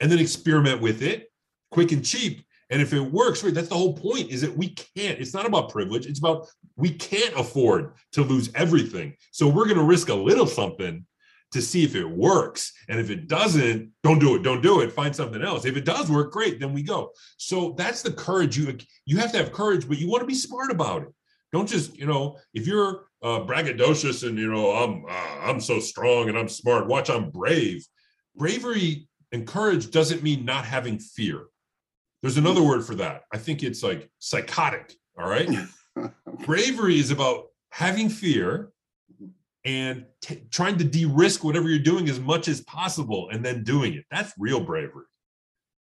and 0.00 0.10
then 0.10 0.18
experiment 0.18 0.80
with 0.80 1.02
it 1.02 1.30
quick 1.70 1.92
and 1.92 2.04
cheap 2.04 2.44
and 2.70 2.80
if 2.80 2.92
it 2.92 3.00
works, 3.00 3.42
right, 3.44 3.52
that's 3.52 3.68
the 3.68 3.74
whole 3.74 3.94
point 3.94 4.30
is 4.30 4.40
that 4.40 4.56
we 4.56 4.70
can't, 4.70 5.20
it's 5.20 5.34
not 5.34 5.46
about 5.46 5.70
privilege. 5.70 6.06
It's 6.06 6.18
about 6.18 6.46
we 6.76 6.90
can't 6.90 7.38
afford 7.38 7.94
to 8.12 8.22
lose 8.22 8.50
everything. 8.54 9.14
So 9.32 9.48
we're 9.48 9.66
going 9.66 9.76
to 9.76 9.84
risk 9.84 10.08
a 10.08 10.14
little 10.14 10.46
something 10.46 11.04
to 11.52 11.62
see 11.62 11.84
if 11.84 11.94
it 11.94 12.04
works. 12.04 12.72
And 12.88 12.98
if 12.98 13.10
it 13.10 13.28
doesn't, 13.28 13.90
don't 14.02 14.18
do 14.18 14.34
it. 14.34 14.42
Don't 14.42 14.62
do 14.62 14.80
it. 14.80 14.92
Find 14.92 15.14
something 15.14 15.42
else. 15.42 15.64
If 15.64 15.76
it 15.76 15.84
does 15.84 16.10
work, 16.10 16.32
great, 16.32 16.58
then 16.58 16.72
we 16.72 16.82
go. 16.82 17.10
So 17.36 17.74
that's 17.78 18.02
the 18.02 18.12
courage 18.12 18.56
you 18.56 18.76
you 19.06 19.18
have 19.18 19.30
to 19.32 19.38
have 19.38 19.52
courage, 19.52 19.86
but 19.86 19.98
you 19.98 20.08
want 20.08 20.22
to 20.22 20.26
be 20.26 20.34
smart 20.34 20.72
about 20.72 21.02
it. 21.02 21.08
Don't 21.52 21.68
just, 21.68 21.96
you 21.96 22.06
know, 22.06 22.38
if 22.54 22.66
you're 22.66 23.04
uh, 23.22 23.40
braggadocious 23.40 24.26
and 24.26 24.36
you 24.36 24.52
know 24.52 24.72
I'm 24.72 25.04
uh, 25.08 25.48
I'm 25.48 25.60
so 25.60 25.78
strong 25.78 26.28
and 26.28 26.36
I'm 26.36 26.48
smart. 26.48 26.88
Watch, 26.88 27.08
I'm 27.08 27.30
brave. 27.30 27.86
Bravery 28.36 29.08
and 29.30 29.46
courage 29.46 29.90
doesn't 29.90 30.22
mean 30.22 30.44
not 30.44 30.64
having 30.64 30.98
fear. 30.98 31.44
There's 32.24 32.38
another 32.38 32.62
word 32.62 32.86
for 32.86 32.94
that. 32.94 33.24
I 33.34 33.36
think 33.36 33.62
it's 33.62 33.82
like 33.82 34.10
psychotic. 34.18 34.94
All 35.20 35.28
right. 35.28 35.46
Bravery 36.46 36.98
is 36.98 37.10
about 37.10 37.48
having 37.68 38.08
fear 38.08 38.72
and 39.66 40.06
t- 40.22 40.40
trying 40.50 40.78
to 40.78 40.84
de-risk 40.84 41.44
whatever 41.44 41.68
you're 41.68 41.80
doing 41.80 42.08
as 42.08 42.18
much 42.18 42.48
as 42.48 42.62
possible 42.62 43.28
and 43.30 43.44
then 43.44 43.62
doing 43.62 43.92
it. 43.92 44.06
That's 44.10 44.32
real 44.38 44.60
bravery. 44.60 45.04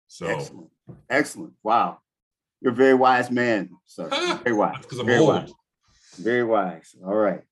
So 0.09 0.29
excellent. 0.29 0.71
Excellent. 1.11 1.53
Wow. 1.63 1.99
You're 2.63 2.73
a 2.73 2.75
very 2.75 2.95
wise 2.95 3.31
man, 3.31 3.69
sir. 3.85 4.09
very 4.43 4.57
wise. 4.57 4.79
Because 4.81 4.99
I'm 4.99 5.05
very 5.05 5.19
old. 5.19 5.29
Wise. 5.29 5.53
Very 6.17 6.45
wise. 6.45 6.95
All 7.05 7.17
right. 7.17 7.43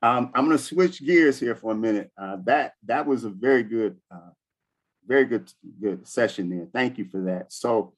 Um, 0.00 0.30
I'm 0.34 0.46
going 0.46 0.56
to 0.56 0.64
switch 0.64 1.04
gears 1.04 1.38
here 1.38 1.54
for 1.54 1.72
a 1.72 1.76
minute. 1.76 2.10
Uh, 2.16 2.38
that 2.44 2.72
that 2.86 3.04
was 3.04 3.24
a 3.24 3.28
very 3.30 3.64
good, 3.64 3.98
uh, 4.10 4.30
very 5.06 5.26
good, 5.26 5.52
good 5.78 6.08
session 6.08 6.48
there. 6.48 6.68
Thank 6.72 6.96
you 6.96 7.04
for 7.04 7.20
that. 7.24 7.52
So 7.52 7.92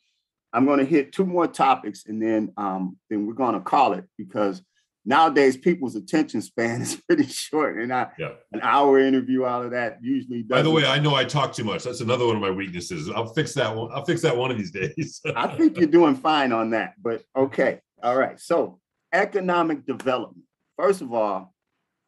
I'm 0.56 0.64
going 0.64 0.78
to 0.78 0.86
hit 0.86 1.12
two 1.12 1.26
more 1.26 1.46
topics 1.46 2.06
and 2.06 2.20
then 2.20 2.50
um, 2.56 2.96
then 3.10 3.26
we're 3.26 3.34
going 3.34 3.52
to 3.52 3.60
call 3.60 3.92
it 3.92 4.06
because 4.16 4.62
nowadays 5.04 5.54
people's 5.54 5.96
attention 5.96 6.40
span 6.40 6.80
is 6.80 6.96
pretty 6.96 7.26
short 7.26 7.76
and 7.76 7.92
I, 7.92 8.08
yeah. 8.18 8.30
an 8.52 8.60
hour 8.62 8.98
interview 8.98 9.44
out 9.44 9.66
of 9.66 9.72
that 9.72 9.98
usually 10.02 10.42
by 10.42 10.62
the 10.62 10.70
way 10.70 10.86
i 10.86 10.98
know 10.98 11.14
i 11.14 11.24
talk 11.24 11.52
too 11.52 11.62
much. 11.62 11.84
That's 11.84 12.00
another 12.00 12.26
one 12.26 12.36
of 12.36 12.42
my 12.42 12.50
weaknesses. 12.50 13.10
I'll 13.10 13.34
fix 13.34 13.52
that 13.54 13.76
one 13.76 13.90
i'll 13.92 14.04
fix 14.06 14.22
that 14.22 14.34
one 14.34 14.50
of 14.50 14.56
these 14.56 14.70
days. 14.82 15.20
I 15.36 15.46
think 15.46 15.76
you're 15.76 15.88
doing 15.88 16.16
fine 16.16 16.52
on 16.52 16.70
that 16.70 16.94
but 17.02 17.22
okay. 17.36 17.80
All 18.02 18.16
right. 18.16 18.40
So 18.40 18.80
economic 19.12 19.84
development. 19.86 20.46
First 20.78 21.02
of 21.02 21.12
all 21.12 21.52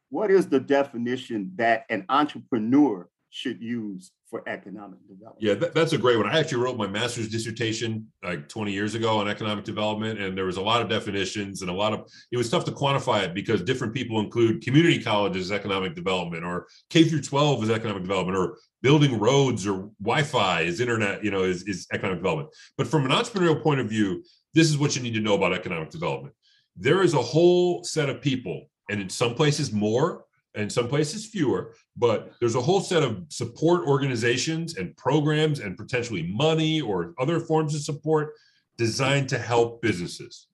what 0.09 0.31
is 0.31 0.47
the 0.47 0.59
definition 0.59 1.51
that 1.57 1.85
an 1.91 2.03
entrepreneur 2.09 3.07
should 3.29 3.61
use 3.61 4.11
for 4.29 4.47
economic 4.47 4.99
development. 5.07 5.41
Yeah, 5.41 5.55
that, 5.55 5.73
that's 5.73 5.93
a 5.93 5.97
great 5.97 6.17
one. 6.17 6.27
I 6.27 6.39
actually 6.39 6.61
wrote 6.61 6.77
my 6.77 6.87
master's 6.87 7.29
dissertation 7.29 8.07
like 8.23 8.47
20 8.47 8.71
years 8.71 8.93
ago 8.93 9.17
on 9.17 9.27
economic 9.27 9.65
development, 9.65 10.19
and 10.19 10.37
there 10.37 10.45
was 10.45 10.57
a 10.57 10.61
lot 10.61 10.81
of 10.81 10.89
definitions 10.89 11.61
and 11.61 11.69
a 11.69 11.73
lot 11.73 11.93
of 11.93 12.11
it 12.31 12.37
was 12.37 12.49
tough 12.49 12.65
to 12.65 12.71
quantify 12.71 13.23
it 13.23 13.33
because 13.33 13.61
different 13.63 13.93
people 13.93 14.19
include 14.19 14.63
community 14.63 15.01
colleges 15.01 15.51
economic 15.51 15.95
development 15.95 16.43
or 16.43 16.67
K 16.89 17.05
through 17.05 17.21
12 17.21 17.63
is 17.63 17.69
economic 17.71 18.03
development 18.03 18.37
or 18.37 18.57
building 18.81 19.19
roads 19.19 19.65
or 19.65 19.89
Wi-Fi 20.01 20.61
is 20.61 20.79
internet, 20.79 21.23
you 21.23 21.31
know, 21.31 21.43
is, 21.43 21.63
is 21.63 21.87
economic 21.91 22.19
development. 22.19 22.49
But 22.77 22.87
from 22.87 23.05
an 23.05 23.11
entrepreneurial 23.11 23.61
point 23.61 23.79
of 23.79 23.89
view, 23.89 24.23
this 24.53 24.69
is 24.69 24.77
what 24.77 24.95
you 24.95 25.01
need 25.01 25.15
to 25.15 25.21
know 25.21 25.35
about 25.35 25.53
economic 25.53 25.89
development. 25.89 26.35
There 26.77 27.01
is 27.01 27.13
a 27.13 27.21
whole 27.21 27.83
set 27.83 28.09
of 28.09 28.21
people, 28.21 28.69
and 28.89 29.01
in 29.01 29.09
some 29.09 29.33
places 29.33 29.71
more, 29.71 30.25
and 30.55 30.71
some 30.71 30.87
places 30.87 31.25
fewer, 31.25 31.73
but 31.95 32.33
there's 32.39 32.55
a 32.55 32.61
whole 32.61 32.81
set 32.81 33.03
of 33.03 33.23
support 33.29 33.85
organizations 33.85 34.77
and 34.77 34.95
programs 34.97 35.59
and 35.59 35.77
potentially 35.77 36.23
money 36.23 36.81
or 36.81 37.13
other 37.19 37.39
forms 37.39 37.75
of 37.75 37.81
support 37.81 38.33
designed 38.77 39.29
to 39.29 39.37
help 39.37 39.81
businesses. 39.81 40.47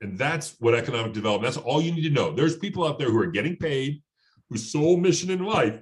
And 0.00 0.18
that's 0.18 0.56
what 0.58 0.74
economic 0.74 1.12
development, 1.12 1.54
that's 1.54 1.64
all 1.64 1.80
you 1.80 1.92
need 1.92 2.02
to 2.02 2.10
know. 2.10 2.32
There's 2.32 2.56
people 2.56 2.86
out 2.86 2.98
there 2.98 3.10
who 3.10 3.20
are 3.20 3.26
getting 3.26 3.56
paid, 3.56 4.02
whose 4.50 4.72
sole 4.72 4.96
mission 4.96 5.30
in 5.30 5.44
life 5.44 5.80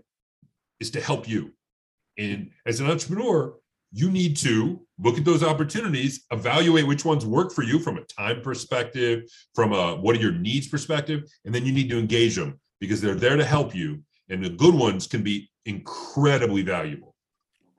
is 0.79 0.90
to 0.90 1.00
help 1.00 1.26
you. 1.26 1.53
And 2.18 2.50
as 2.66 2.81
an 2.81 2.90
entrepreneur, 2.90 3.55
you 3.92 4.11
need 4.11 4.37
to 4.38 4.81
look 4.98 5.16
at 5.16 5.24
those 5.24 5.42
opportunities, 5.42 6.26
evaluate 6.31 6.87
which 6.87 7.05
ones 7.05 7.24
work 7.24 7.53
for 7.53 7.62
you 7.62 7.79
from 7.79 7.96
a 7.96 8.05
time 8.05 8.42
perspective, 8.42 9.22
from 9.55 9.72
a 9.72 9.96
what 9.96 10.14
are 10.16 10.20
your 10.20 10.33
needs 10.33 10.68
perspective, 10.68 11.22
and 11.44 11.55
then 11.55 11.64
you 11.64 11.72
need 11.72 11.88
to 11.88 11.98
engage 11.98 12.37
them 12.37 12.61
because 12.80 13.00
they're 13.00 13.14
there 13.14 13.36
to 13.36 13.44
help 13.44 13.74
you. 13.74 14.02
And 14.28 14.44
the 14.44 14.50
good 14.50 14.74
ones 14.74 15.06
can 15.06 15.22
be 15.22 15.50
incredibly 15.66 16.62
valuable. 16.62 17.14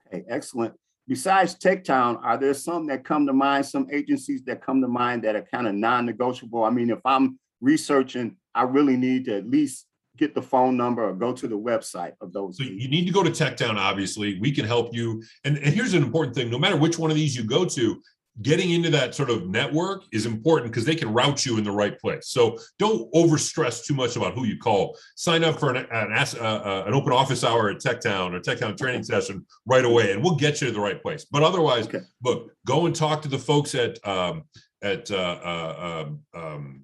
Okay, 0.06 0.24
excellent. 0.28 0.74
Besides 1.08 1.56
TechTown, 1.56 2.20
are 2.22 2.38
there 2.38 2.54
some 2.54 2.86
that 2.86 3.04
come 3.04 3.26
to 3.26 3.32
mind, 3.32 3.66
some 3.66 3.88
agencies 3.90 4.44
that 4.44 4.64
come 4.64 4.80
to 4.80 4.88
mind 4.88 5.24
that 5.24 5.34
are 5.34 5.46
kind 5.52 5.66
of 5.66 5.74
non 5.74 6.06
negotiable? 6.06 6.64
I 6.64 6.70
mean, 6.70 6.90
if 6.90 7.00
I'm 7.04 7.38
researching, 7.60 8.36
I 8.54 8.62
really 8.62 8.96
need 8.96 9.24
to 9.24 9.36
at 9.36 9.48
least 9.48 9.86
get 10.16 10.34
the 10.34 10.42
phone 10.42 10.76
number 10.76 11.02
or 11.02 11.14
go 11.14 11.32
to 11.32 11.48
the 11.48 11.58
website 11.58 12.12
of 12.20 12.32
those. 12.32 12.58
So 12.58 12.64
you 12.64 12.88
need 12.88 13.06
to 13.06 13.12
go 13.12 13.22
to 13.22 13.30
TechTown, 13.30 13.76
obviously. 13.76 14.38
We 14.38 14.52
can 14.52 14.64
help 14.64 14.94
you. 14.94 15.22
And, 15.44 15.56
and 15.56 15.74
here's 15.74 15.94
an 15.94 16.02
important 16.02 16.36
thing 16.36 16.50
no 16.50 16.58
matter 16.58 16.76
which 16.76 16.98
one 16.98 17.10
of 17.10 17.16
these 17.16 17.34
you 17.34 17.44
go 17.44 17.64
to, 17.64 18.02
getting 18.40 18.70
into 18.70 18.88
that 18.88 19.14
sort 19.14 19.28
of 19.28 19.46
network 19.48 20.04
is 20.10 20.24
important 20.24 20.72
because 20.72 20.86
they 20.86 20.94
can 20.94 21.12
route 21.12 21.44
you 21.44 21.58
in 21.58 21.64
the 21.64 21.70
right 21.70 21.98
place. 22.00 22.28
So 22.28 22.56
don't 22.78 23.12
overstress 23.12 23.84
too 23.84 23.94
much 23.94 24.16
about 24.16 24.34
who 24.34 24.46
you 24.46 24.56
call. 24.58 24.96
Sign 25.16 25.44
up 25.44 25.60
for 25.60 25.74
an, 25.74 25.86
an, 25.90 26.12
uh, 26.12 26.42
uh, 26.42 26.84
an 26.86 26.94
open 26.94 27.12
office 27.12 27.44
hour 27.44 27.68
at 27.68 27.78
TechTown 27.78 28.32
or 28.32 28.40
TechTown 28.40 28.78
training 28.78 29.02
session 29.02 29.44
right 29.66 29.84
away, 29.84 30.12
and 30.12 30.22
we'll 30.22 30.36
get 30.36 30.60
you 30.60 30.68
to 30.68 30.72
the 30.72 30.80
right 30.80 31.02
place. 31.02 31.26
But 31.26 31.42
otherwise, 31.42 31.86
okay. 31.86 32.00
look, 32.24 32.52
go 32.66 32.86
and 32.86 32.96
talk 32.96 33.20
to 33.22 33.28
the 33.28 33.38
folks 33.38 33.74
at 33.74 34.04
um, 34.06 34.44
at 34.82 35.10
uh, 35.10 35.14
uh, 35.44 36.04
um, 36.06 36.20
um 36.34 36.82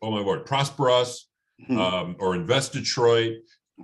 oh 0.00 0.10
my 0.10 0.22
word, 0.22 0.46
ProsperUs 0.46 1.18
hmm. 1.66 1.78
um, 1.78 2.16
or 2.18 2.34
Invest 2.34 2.72
Detroit. 2.72 3.34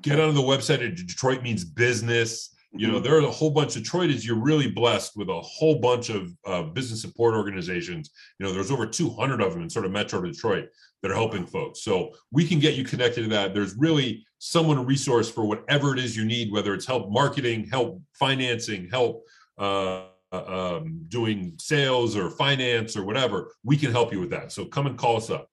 Get 0.01 0.20
on 0.20 0.35
the 0.35 0.40
website 0.40 0.87
at 0.87 0.96
Detroit 0.96 1.42
Means 1.42 1.64
Business 1.64 2.55
you 2.73 2.87
know, 2.87 2.95
mm-hmm. 2.95 3.05
there 3.05 3.17
are 3.17 3.21
a 3.21 3.31
whole 3.31 3.51
bunch 3.51 3.77
of 3.77 3.83
Detroit 3.83 4.11
you're 4.11 4.37
really 4.37 4.71
blessed 4.71 5.17
with 5.17 5.29
a 5.31 5.41
whole 5.41 5.79
bunch 5.79 6.11
of 6.11 6.31
uh, 6.47 6.63
business 6.63 7.01
support 7.01 7.35
organizations. 7.35 8.11
You 8.39 8.47
know, 8.47 8.53
there's 8.53 8.71
over 8.71 8.87
200 8.87 9.41
of 9.41 9.55
them 9.55 9.63
in 9.63 9.71
sort 9.71 9.87
of 9.87 9.93
Metro 9.93 10.21
Detroit 10.21 10.69
that 11.03 11.11
are 11.11 11.15
helping 11.15 11.47
folks. 11.47 11.83
So 11.83 12.13
we 12.31 12.47
can 12.47 12.59
get 12.59 12.75
you 12.75 12.85
connected 12.85 13.23
to 13.23 13.29
that. 13.29 13.55
There's 13.55 13.75
really 13.77 14.27
someone 14.39 14.79
a 14.79 14.83
resource 14.83 15.31
for 15.31 15.45
whatever 15.47 15.93
it 15.95 15.99
is 15.99 16.17
you 16.17 16.25
need, 16.25 16.53
whether 16.53 16.75
it's 16.75 16.87
help 16.87 17.11
marketing, 17.11 17.69
help 17.71 18.03
financing, 18.13 18.89
help 18.91 19.25
uh, 19.57 20.03
um, 20.33 21.05
doing 21.09 21.55
sales 21.59 22.17
or 22.17 22.31
finance 22.31 22.97
or 22.97 23.05
whatever. 23.05 23.53
We 23.65 23.77
can 23.77 23.93
help 23.93 24.13
you 24.13 24.21
with 24.21 24.31
that. 24.31 24.53
So 24.53 24.67
come 24.67 24.87
and 24.87 24.99
call 24.99 25.17
us 25.17 25.31
up. 25.31 25.49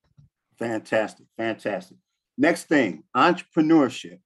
Fantastic, 0.57 1.27
fantastic. 1.37 1.97
Next 2.37 2.65
thing, 2.65 3.03
entrepreneurship 3.15 4.19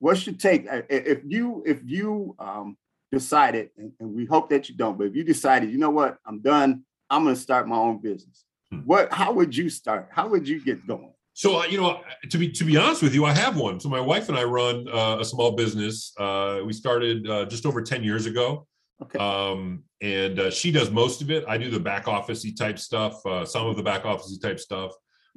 what's 0.00 0.26
your 0.26 0.34
take 0.34 0.66
if 0.88 1.20
you 1.24 1.62
if 1.64 1.80
you 1.84 2.34
um, 2.40 2.76
decided, 3.12 3.70
and, 3.76 3.92
and 4.00 4.12
we 4.12 4.26
hope 4.26 4.50
that 4.50 4.68
you 4.68 4.76
don't, 4.76 4.98
but 4.98 5.06
if 5.06 5.14
you 5.14 5.22
decided, 5.22 5.70
you 5.70 5.78
know 5.78 5.90
what, 5.90 6.18
I'm 6.26 6.40
done, 6.40 6.84
I'm 7.08 7.24
going 7.24 7.36
to 7.36 7.40
start 7.40 7.68
my 7.68 7.76
own 7.76 8.00
business. 8.00 8.44
Hmm. 8.72 8.80
What? 8.80 9.12
How 9.12 9.32
would 9.32 9.56
you 9.56 9.70
start? 9.70 10.08
How 10.10 10.28
would 10.28 10.48
you 10.48 10.60
get 10.64 10.86
going? 10.86 11.12
So 11.34 11.60
uh, 11.60 11.64
you 11.66 11.80
know, 11.80 12.00
to 12.28 12.38
be 12.38 12.50
to 12.50 12.64
be 12.64 12.76
honest 12.76 13.02
with 13.02 13.14
you, 13.14 13.24
I 13.24 13.32
have 13.32 13.56
one. 13.56 13.78
So 13.78 13.88
my 13.88 14.00
wife 14.00 14.28
and 14.28 14.36
I 14.36 14.44
run 14.44 14.88
uh, 14.88 15.18
a 15.20 15.24
small 15.24 15.52
business. 15.52 16.12
Uh, 16.18 16.60
we 16.64 16.72
started 16.72 17.28
uh, 17.28 17.44
just 17.46 17.64
over 17.66 17.82
ten 17.82 18.02
years 18.02 18.26
ago. 18.26 18.66
Okay. 19.02 19.18
Um, 19.18 19.84
and 20.02 20.38
uh, 20.38 20.50
she 20.50 20.70
does 20.70 20.90
most 20.90 21.22
of 21.22 21.30
it. 21.30 21.44
I 21.48 21.56
do 21.56 21.70
the 21.70 21.80
back 21.80 22.04
officey 22.04 22.54
type 22.54 22.78
stuff, 22.78 23.24
uh, 23.24 23.46
some 23.46 23.66
of 23.66 23.76
the 23.76 23.82
back 23.82 24.02
officey 24.02 24.40
type 24.40 24.60
stuff. 24.60 24.92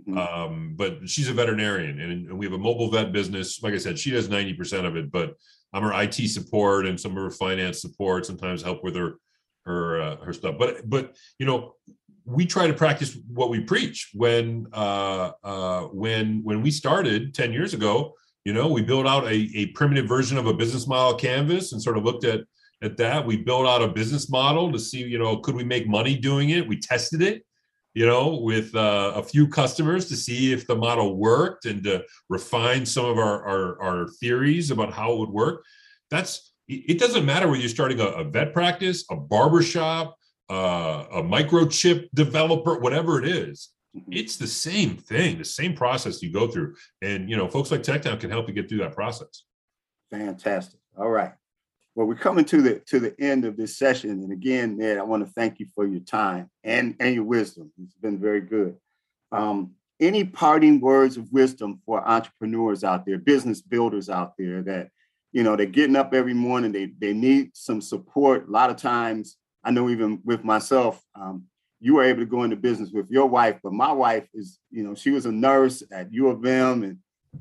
Mm-hmm. 0.08 0.18
Um, 0.18 0.74
but 0.76 1.08
she's 1.08 1.30
a 1.30 1.34
veterinarian, 1.34 2.00
and, 2.00 2.28
and, 2.28 2.38
we 2.38 2.46
have 2.46 2.54
a 2.54 2.58
mobile 2.58 2.90
vet 2.90 3.12
business. 3.12 3.62
Like 3.62 3.74
I 3.74 3.78
said, 3.78 3.98
she 3.98 4.12
does 4.12 4.28
ninety 4.28 4.54
percent 4.54 4.86
of 4.86 4.96
it, 4.96 5.12
but 5.12 5.36
I'm 5.72 5.84
her 5.84 6.02
IT 6.02 6.16
support 6.30 6.86
and 6.86 7.00
some 7.00 7.12
of 7.12 7.24
her 7.24 7.32
finance 7.32 7.82
support. 7.82 8.26
Sometimes 8.26 8.62
help 8.62 8.84
with 8.84 8.96
her 8.96 9.16
her 9.66 10.02
uh, 10.02 10.18
her 10.18 10.34
stuff. 10.34 10.56
But 10.58 10.90
but 10.90 11.16
you 11.40 11.46
know, 11.46 11.76
we 12.26 12.46
try 12.46 12.68
to 12.68 12.74
practice 12.74 13.18
what 13.28 13.50
we 13.50 13.62
preach. 13.62 14.10
When 14.14 14.68
uh, 14.74 15.32
uh, 15.44 15.82
when 15.84 16.44
when 16.44 16.62
we 16.62 16.72
started 16.72 17.34
ten 17.34 17.54
years 17.54 17.74
ago, 17.74 18.14
you 18.46 18.54
know, 18.54 18.68
we 18.68 18.82
built 18.82 19.08
out 19.08 19.26
a, 19.26 19.50
a 19.56 19.68
primitive 19.68 20.08
version 20.08 20.38
of 20.38 20.48
a 20.48 20.54
business 20.54 20.88
model 20.88 21.18
canvas 21.18 21.72
and 21.72 21.82
sort 21.82 21.98
of 21.98 22.04
looked 22.04 22.26
at 22.26 22.42
at 22.82 22.98
that. 22.98 23.26
We 23.26 23.38
built 23.38 23.66
out 23.66 23.82
a 23.82 23.88
business 23.88 24.30
model 24.30 24.72
to 24.72 24.80
see, 24.80 25.00
you 25.00 25.18
know, 25.18 25.38
could 25.38 25.56
we 25.56 25.64
make 25.64 25.88
money 25.88 26.18
doing 26.18 26.50
it? 26.50 26.68
We 26.68 26.80
tested 26.80 27.22
it, 27.22 27.46
you 27.94 28.06
know, 28.06 28.40
with 28.42 28.76
uh, 28.76 29.14
a 29.16 29.24
few 29.24 29.48
customers 29.48 30.08
to 30.10 30.16
see 30.16 30.52
if 30.52 30.66
the 30.66 30.76
model 30.76 31.16
worked 31.16 31.66
and 31.66 31.84
to 31.84 32.04
refine 32.30 32.86
some 32.86 33.06
of 33.06 33.18
our, 33.18 33.44
our, 33.44 33.82
our 33.82 34.08
theories 34.20 34.72
about 34.72 34.92
how 34.92 35.14
it 35.14 35.20
would 35.20 35.30
work. 35.30 35.64
That's 36.10 36.52
it 36.68 36.98
doesn't 36.98 37.26
matter 37.26 37.48
whether 37.48 37.60
you're 37.60 37.70
starting 37.70 38.00
a, 38.00 38.06
a 38.06 38.24
vet 38.24 38.54
practice, 38.54 39.04
a 39.12 39.16
barber 39.18 39.62
shop, 39.62 40.16
uh, 40.50 41.06
a 41.12 41.22
microchip 41.22 42.08
developer, 42.14 42.80
whatever 42.80 43.22
it 43.22 43.28
is. 43.28 43.70
Mm-hmm. 43.96 44.14
It's 44.14 44.38
the 44.38 44.48
same 44.48 44.98
thing, 44.98 45.38
the 45.38 45.46
same 45.46 45.76
process 45.76 46.22
you 46.22 46.32
go 46.32 46.48
through. 46.48 46.76
And 47.02 47.30
you 47.30 47.38
know, 47.38 47.48
folks 47.48 47.70
like 47.70 47.84
TechTown 47.84 48.20
can 48.20 48.30
help 48.30 48.48
you 48.48 48.54
get 48.54 48.70
through 48.70 48.80
that 48.80 48.94
process. 48.94 49.44
Fantastic. 50.10 50.80
All 50.98 51.10
right. 51.10 51.34
Well, 51.96 52.08
we're 52.08 52.16
coming 52.16 52.46
to 52.46 52.62
the 52.62 52.80
to 52.88 53.00
the 53.00 53.16
end 53.22 53.46
of 53.46 53.56
this 53.56 53.78
session, 53.78 54.10
and 54.10 54.32
again, 54.32 54.78
Ned, 54.78 54.98
I 54.98 55.04
want 55.04 55.24
to 55.26 55.32
thank 55.34 55.60
you 55.60 55.68
for 55.76 55.86
your 55.86 56.00
time 56.00 56.50
and 56.64 56.96
and 57.00 57.14
your 57.14 57.24
wisdom. 57.24 57.72
It's 57.84 57.94
been 57.94 58.20
very 58.20 58.42
good. 58.42 58.76
Um, 59.32 59.74
any 60.00 60.24
parting 60.24 60.80
words 60.82 61.18
of 61.18 61.32
wisdom 61.32 61.82
for 61.86 62.06
entrepreneurs 62.08 62.84
out 62.84 63.06
there, 63.06 63.20
business 63.20 63.62
builders 63.62 64.10
out 64.10 64.34
there 64.40 64.64
that 64.64 64.90
you 65.34 65.44
know 65.44 65.56
they're 65.56 65.68
getting 65.68 65.96
up 65.96 66.16
every 66.16 66.34
morning, 66.34 66.72
they 66.72 66.88
they 66.98 67.14
need 67.14 67.52
some 67.54 67.80
support. 67.80 68.48
A 68.48 68.52
lot 68.52 68.72
of 68.72 68.78
times, 68.78 69.38
I 69.64 69.70
know 69.70 69.88
even 69.90 70.20
with 70.26 70.44
myself, 70.44 71.00
um, 71.14 71.44
you 71.80 71.94
were 71.94 72.04
able 72.04 72.22
to 72.22 72.26
go 72.26 72.42
into 72.42 72.56
business 72.56 72.90
with 72.92 73.12
your 73.12 73.28
wife, 73.28 73.60
but 73.62 73.72
my 73.72 73.92
wife 73.92 74.28
is, 74.34 74.58
you 74.72 74.82
know, 74.82 74.96
she 74.96 75.12
was 75.12 75.28
a 75.28 75.32
nurse 75.32 75.84
at 75.92 76.12
U 76.12 76.30
of 76.30 76.44
M, 76.44 76.82
and 76.82 76.98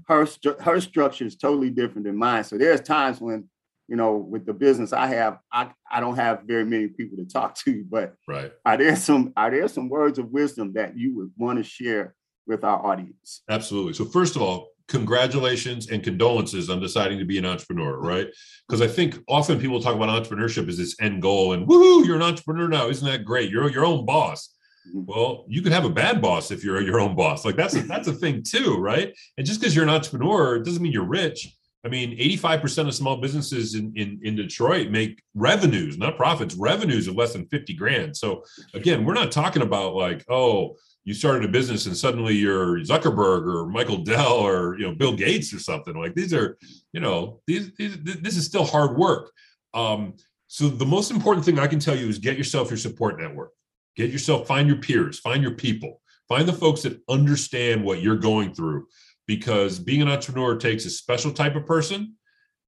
her 0.09 0.27
her 0.61 0.79
structure 0.79 1.25
is 1.25 1.37
totally 1.37 1.71
different 1.71 2.05
than 2.05 2.19
mine. 2.19 2.45
So 2.45 2.59
there's 2.59 2.83
times 2.83 3.19
when 3.19 3.49
you 3.89 3.97
know, 3.97 4.17
with 4.17 4.47
the 4.47 4.53
business 4.53 4.93
I 4.93 5.09
have, 5.09 5.39
I, 5.53 5.71
I 5.91 6.01
don't 6.01 6.17
have 6.17 6.43
very 6.45 6.65
many 6.65 6.89
people 6.89 7.19
to 7.19 7.25
talk 7.25 7.57
to, 7.65 7.85
but 7.91 8.15
right. 8.29 8.53
are 8.65 8.77
there 8.77 8.97
some 8.97 9.33
are 9.37 9.51
there 9.51 9.69
some 9.69 9.89
words 9.89 10.19
of 10.19 10.31
wisdom 10.31 10.73
that 10.75 10.97
you 10.97 11.17
would 11.17 11.33
want 11.37 11.59
to 11.59 11.65
share 11.65 12.15
with 12.47 12.65
our 12.65 12.85
audience? 12.85 13.43
Absolutely. 13.49 13.95
So 13.95 14.05
first 14.05 14.37
of 14.37 14.43
all, 14.43 14.69
congratulations 14.89 15.91
and 15.91 16.03
condolences 16.03 16.69
on 16.69 16.81
deciding 16.81 17.19
to 17.19 17.25
be 17.25 17.39
an 17.39 17.47
entrepreneur, 17.47 17.99
right? 18.01 18.29
Because 18.69 18.81
I 18.81 18.87
think 18.87 19.19
often 19.29 19.61
people 19.61 19.81
talk 19.81 19.95
about 19.95 20.09
entrepreneurship 20.09 20.69
as 20.69 20.77
this 20.77 20.97
end 21.01 21.23
goal 21.23 21.53
and 21.53 21.67
woohoo, 21.67 22.05
you're 22.05 22.17
an 22.17 22.23
entrepreneur 22.23 22.69
now. 22.69 22.89
Isn't 22.89 23.09
that 23.09 23.25
great? 23.25 23.51
You're 23.51 23.71
your 23.71 23.85
own 23.85 24.07
boss. 24.07 24.55
Mm-hmm. 24.89 25.05
Well, 25.07 25.45
you 25.49 25.63
could 25.63 25.73
have 25.73 25.85
a 25.85 25.91
bad 25.91 26.21
boss 26.21 26.51
if 26.51 26.65
you're 26.65 26.81
your 26.81 27.01
own 27.01 27.15
boss. 27.15 27.45
Like 27.45 27.57
that's 27.57 27.75
a, 27.77 27.83
that's 27.83 28.09
a 28.09 28.13
thing 28.13 28.43
too, 28.43 28.77
right? 28.77 29.15
And 29.39 29.47
just 29.47 29.61
because 29.61 29.75
you're 29.75 29.85
an 29.85 29.91
entrepreneur 29.91 30.59
doesn't 30.59 30.83
mean 30.83 30.93
you're 30.93 31.05
rich. 31.05 31.57
I 31.85 31.89
mean, 31.89 32.17
85% 32.17 32.89
of 32.89 32.95
small 32.95 33.17
businesses 33.17 33.75
in, 33.75 33.93
in, 33.97 34.21
in 34.23 34.37
Detroit 34.37 34.91
make 34.91 35.21
revenues, 35.35 35.99
not 35.99 36.17
profits, 36.17 36.55
revenues 36.55 37.09
of 37.09 37.17
less 37.17 37.33
than 37.33 37.47
50 37.47 37.75
grand. 37.75 38.17
So 38.17 38.45
again, 38.73 39.05
we're 39.05 39.15
not 39.15 39.33
talking 39.33 39.63
about 39.63 39.95
like, 39.95 40.25
oh, 40.31 40.77
you 41.05 41.13
started 41.13 41.45
a 41.45 41.49
business 41.49 41.87
and 41.87 41.97
suddenly 41.97 42.35
you're 42.35 42.79
Zuckerberg 42.81 43.53
or 43.53 43.67
Michael 43.67 43.99
Dell 43.99 44.35
or 44.35 44.79
you 44.79 44.87
know 44.87 44.95
Bill 44.95 45.17
Gates 45.17 45.53
or 45.53 45.59
something. 45.59 45.97
Like 45.97 46.15
these 46.15 46.33
are, 46.33 46.57
you 46.93 47.01
know, 47.01 47.41
these, 47.49 47.73
these 47.75 47.99
this 48.01 48.37
is 48.37 48.47
still 48.47 48.65
hard 48.65 48.97
work. 48.97 49.33
Um, 49.75 50.15
so 50.47 50.69
the 50.69 50.87
most 50.87 51.11
important 51.11 51.45
thing 51.45 51.59
I 51.59 51.67
can 51.67 51.81
tell 51.81 51.97
you 51.97 52.07
is 52.07 52.19
get 52.19 52.39
yourself 52.39 52.71
your 52.71 52.79
support 52.79 53.21
network. 53.21 53.51
Get 53.97 54.11
yourself, 54.11 54.47
find 54.47 54.69
your 54.69 54.77
peers, 54.77 55.19
find 55.19 55.43
your 55.43 55.55
people, 55.55 56.01
find 56.29 56.47
the 56.47 56.53
folks 56.53 56.83
that 56.83 57.01
understand 57.09 57.83
what 57.83 58.01
you're 58.01 58.17
going 58.17 58.55
through 58.55 58.87
because 59.27 59.79
being 59.79 60.03
an 60.03 60.09
entrepreneur 60.09 60.57
takes 60.57 60.85
a 60.85 60.91
special 60.91 61.33
type 61.33 61.57
of 61.57 61.67
person 61.67 62.15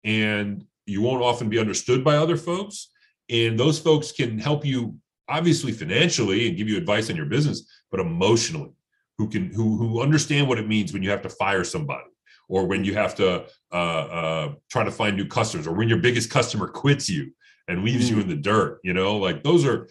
and 0.05 0.65
you 0.87 1.03
won't 1.03 1.23
often 1.23 1.49
be 1.49 1.59
understood 1.59 2.05
by 2.05 2.17
other 2.17 2.37
folks. 2.37 2.91
And 3.31 3.59
those 3.59 3.79
folks 3.79 4.13
can 4.13 4.39
help 4.39 4.65
you 4.65 4.97
obviously 5.29 5.73
financially 5.73 6.49
and 6.49 6.57
give 6.57 6.69
you 6.69 6.77
advice 6.77 7.09
on 7.11 7.17
your 7.17 7.27
business 7.27 7.67
but 7.91 8.01
emotionally 8.01 8.71
who 9.17 9.29
can 9.29 9.53
who 9.53 9.77
who 9.77 10.03
understand 10.03 10.49
what 10.49 10.59
it 10.59 10.69
means 10.69 10.93
when 10.93 11.03
you 11.03 11.11
have 11.11 11.23
to 11.23 11.29
fire 11.29 11.65
somebody 11.65 12.05
or 12.49 12.67
when 12.67 12.85
you 12.85 12.93
have 12.93 13.15
to 13.15 13.45
uh, 13.73 13.75
uh, 13.75 14.53
try 14.71 14.85
to 14.85 14.91
find 14.91 15.17
new 15.17 15.27
customers 15.27 15.67
or 15.67 15.73
when 15.73 15.89
your 15.89 15.99
biggest 15.99 16.31
customer 16.31 16.69
quits 16.69 17.09
you 17.09 17.33
and 17.69 17.85
leaves 17.85 18.09
mm. 18.09 18.17
you 18.17 18.21
in 18.21 18.29
the 18.29 18.37
dirt 18.37 18.81
you 18.85 18.93
know? 18.93 19.17
Like 19.17 19.43
those 19.43 19.65
are 19.65 19.89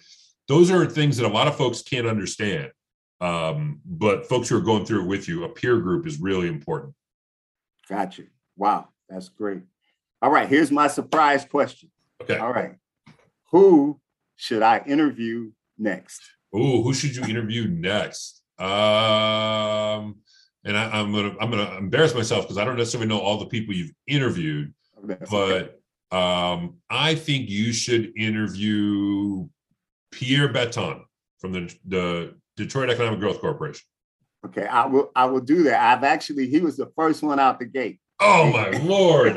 those 0.48 0.70
are 0.70 0.86
things 0.86 1.18
that 1.18 1.26
a 1.26 1.34
lot 1.34 1.48
of 1.48 1.56
folks 1.56 1.82
can't 1.82 2.08
understand 2.08 2.70
um, 3.24 3.80
but 3.86 4.28
folks 4.28 4.50
who 4.50 4.58
are 4.58 4.62
going 4.62 4.86
through 4.86 5.04
it 5.04 5.08
with 5.08 5.30
you, 5.30 5.46
a 5.46 5.50
peer 5.50 5.80
group 5.80 6.06
is 6.06 6.20
really 6.20 6.50
important. 6.50 6.94
Gotcha. 7.88 8.24
Wow, 8.58 8.90
that's 9.08 9.30
great. 9.30 9.62
All 10.22 10.30
right, 10.30 10.50
here's 10.50 10.72
my 10.72 10.88
surprise 10.88 11.46
question. 11.46 11.90
Okay. 12.22 12.38
All 12.38 12.52
right. 12.52 12.76
Who 13.52 14.00
should 14.36 14.62
I 14.62 14.84
interview 14.86 15.52
next? 15.78 16.22
Oh, 16.54 16.84
who 16.84 16.94
should 16.94 17.16
you 17.16 17.24
interview 17.24 17.68
next? 17.68 18.42
Um, 18.60 20.18
and 20.66 20.78
I, 20.78 21.00
am 21.00 21.14
gonna 21.14 21.36
I'm 21.40 21.50
gonna 21.50 21.78
embarrass 21.78 22.14
myself 22.14 22.44
because 22.44 22.58
I 22.58 22.66
don't 22.66 22.78
necessarily 22.78 23.08
know 23.08 23.20
all 23.20 23.38
the 23.38 23.46
people 23.46 23.74
you've 23.74 23.94
interviewed, 24.06 24.74
okay. 25.02 25.18
but 25.32 25.80
um, 26.16 26.76
I 26.90 27.16
think 27.16 27.50
you 27.50 27.72
should 27.72 28.12
interview 28.18 29.48
Pierre 30.12 30.50
Batton 30.50 31.06
from 31.40 31.54
the 31.54 31.76
the 31.86 32.36
Detroit 32.56 32.90
Economic 32.90 33.20
Growth 33.20 33.40
Corporation. 33.40 33.86
Okay, 34.46 34.66
I 34.66 34.86
will. 34.86 35.12
I 35.16 35.26
will 35.26 35.40
do 35.40 35.64
that. 35.64 35.80
I've 35.80 36.04
actually. 36.04 36.50
He 36.50 36.60
was 36.60 36.78
the 36.78 36.92
first 36.96 37.24
one 37.24 37.40
out 37.40 37.60
the 37.60 37.66
gate. 37.66 38.00
Oh 38.20 38.52
my 38.52 38.70
lord! 38.84 39.34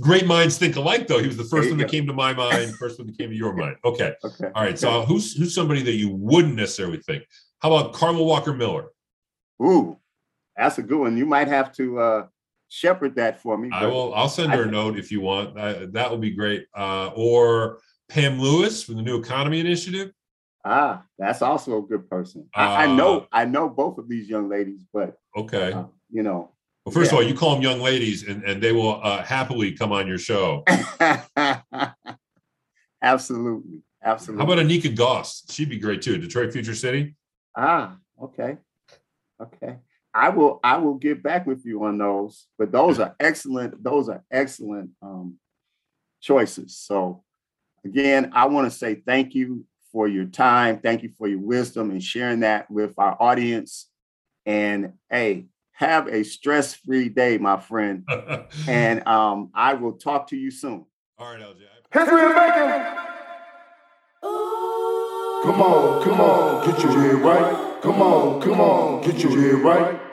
great 0.00 0.26
minds 0.26 0.58
think 0.58 0.76
alike, 0.76 1.06
though. 1.06 1.20
He 1.20 1.26
was 1.26 1.36
the 1.36 1.44
first 1.44 1.68
one 1.70 1.78
that 1.78 1.88
came 1.88 2.06
to 2.06 2.12
my 2.12 2.32
mind, 2.32 2.74
first 2.76 2.98
one 2.98 3.06
that 3.06 3.16
came 3.16 3.30
to 3.30 3.36
your 3.36 3.54
mind. 3.54 3.76
Okay. 3.84 4.14
Okay. 4.24 4.50
All 4.54 4.62
right. 4.62 4.78
So 4.78 5.02
who's 5.02 5.36
who's 5.36 5.54
somebody 5.54 5.82
that 5.82 5.94
you 5.94 6.10
wouldn't 6.10 6.54
necessarily 6.54 6.98
think? 6.98 7.24
How 7.60 7.72
about 7.72 7.92
Carla 7.92 8.22
Walker 8.22 8.52
Miller? 8.52 8.88
Ooh, 9.62 9.98
that's 10.56 10.78
a 10.78 10.82
good 10.82 10.98
one. 10.98 11.16
You 11.16 11.26
might 11.26 11.48
have 11.48 11.72
to 11.76 11.98
uh, 11.98 12.26
shepherd 12.68 13.16
that 13.16 13.40
for 13.40 13.56
me. 13.56 13.70
I 13.72 13.86
will. 13.86 14.14
I'll 14.14 14.28
send 14.28 14.52
her 14.52 14.64
I, 14.64 14.68
a 14.68 14.70
note 14.70 14.98
if 14.98 15.10
you 15.10 15.20
want. 15.20 15.58
I, 15.58 15.86
that 15.86 16.10
would 16.10 16.20
be 16.20 16.30
great. 16.30 16.66
Uh, 16.74 17.10
or 17.14 17.80
Pam 18.08 18.40
Lewis 18.40 18.82
from 18.82 18.96
the 18.96 19.02
New 19.02 19.18
Economy 19.18 19.60
Initiative. 19.60 20.12
Ah, 20.70 21.02
that's 21.18 21.40
also 21.40 21.78
a 21.78 21.82
good 21.82 22.10
person. 22.10 22.46
Uh, 22.54 22.60
I, 22.60 22.84
I, 22.84 22.94
know, 22.94 23.20
uh, 23.20 23.26
I 23.32 23.46
know 23.46 23.70
both 23.70 23.96
of 23.96 24.06
these 24.06 24.28
young 24.28 24.50
ladies, 24.50 24.84
but 24.92 25.16
okay, 25.34 25.72
uh, 25.72 25.84
you 26.10 26.22
know. 26.22 26.50
Well, 26.84 26.92
first 26.92 27.10
yeah. 27.10 27.18
of 27.18 27.24
all, 27.24 27.28
you 27.30 27.34
call 27.34 27.54
them 27.54 27.62
young 27.62 27.80
ladies, 27.80 28.28
and, 28.28 28.44
and 28.44 28.62
they 28.62 28.72
will 28.72 29.02
uh, 29.02 29.24
happily 29.24 29.72
come 29.72 29.92
on 29.92 30.06
your 30.06 30.18
show. 30.18 30.64
absolutely, 33.02 33.80
absolutely. 34.04 34.44
How 34.44 34.52
about 34.52 34.64
Anika 34.64 34.94
Goss? 34.94 35.44
She'd 35.50 35.70
be 35.70 35.78
great 35.78 36.02
too. 36.02 36.18
Detroit 36.18 36.52
Future 36.52 36.74
City. 36.74 37.16
Ah, 37.56 37.96
okay, 38.22 38.58
okay. 39.40 39.78
I 40.12 40.28
will, 40.28 40.60
I 40.62 40.76
will 40.76 40.94
get 40.94 41.22
back 41.22 41.46
with 41.46 41.64
you 41.64 41.84
on 41.84 41.96
those. 41.96 42.46
But 42.58 42.72
those 42.72 42.98
are 42.98 43.16
excellent. 43.18 43.82
Those 43.82 44.10
are 44.10 44.22
excellent 44.30 44.90
um, 45.00 45.38
choices. 46.20 46.76
So, 46.76 47.24
again, 47.86 48.32
I 48.34 48.46
want 48.48 48.70
to 48.70 48.76
say 48.76 48.96
thank 48.96 49.34
you 49.34 49.64
for 49.92 50.08
your 50.08 50.24
time. 50.24 50.78
Thank 50.78 51.02
you 51.02 51.10
for 51.16 51.28
your 51.28 51.40
wisdom 51.40 51.90
and 51.90 52.02
sharing 52.02 52.40
that 52.40 52.70
with 52.70 52.94
our 52.98 53.16
audience. 53.20 53.88
And 54.46 54.94
hey, 55.10 55.46
have 55.72 56.08
a 56.08 56.24
stress 56.24 56.74
free 56.74 57.08
day, 57.08 57.38
my 57.38 57.58
friend. 57.58 58.06
and 58.68 59.06
um, 59.06 59.50
I 59.54 59.74
will 59.74 59.94
talk 59.94 60.28
to 60.28 60.36
you 60.36 60.50
soon. 60.50 60.86
All 61.18 61.32
right, 61.32 61.40
LJ. 61.40 61.62
History 61.92 62.22
in 62.22 62.34
making. 62.34 63.08
Come 65.42 65.62
on, 65.62 66.02
come 66.02 66.20
on, 66.20 66.66
get 66.66 66.82
your 66.82 66.92
head 66.92 67.14
right. 67.22 67.80
Come 67.82 68.02
on, 68.02 68.40
come 68.40 68.60
on, 68.60 69.02
get 69.02 69.22
your 69.22 69.30
head 69.40 69.64
right. 69.64 70.07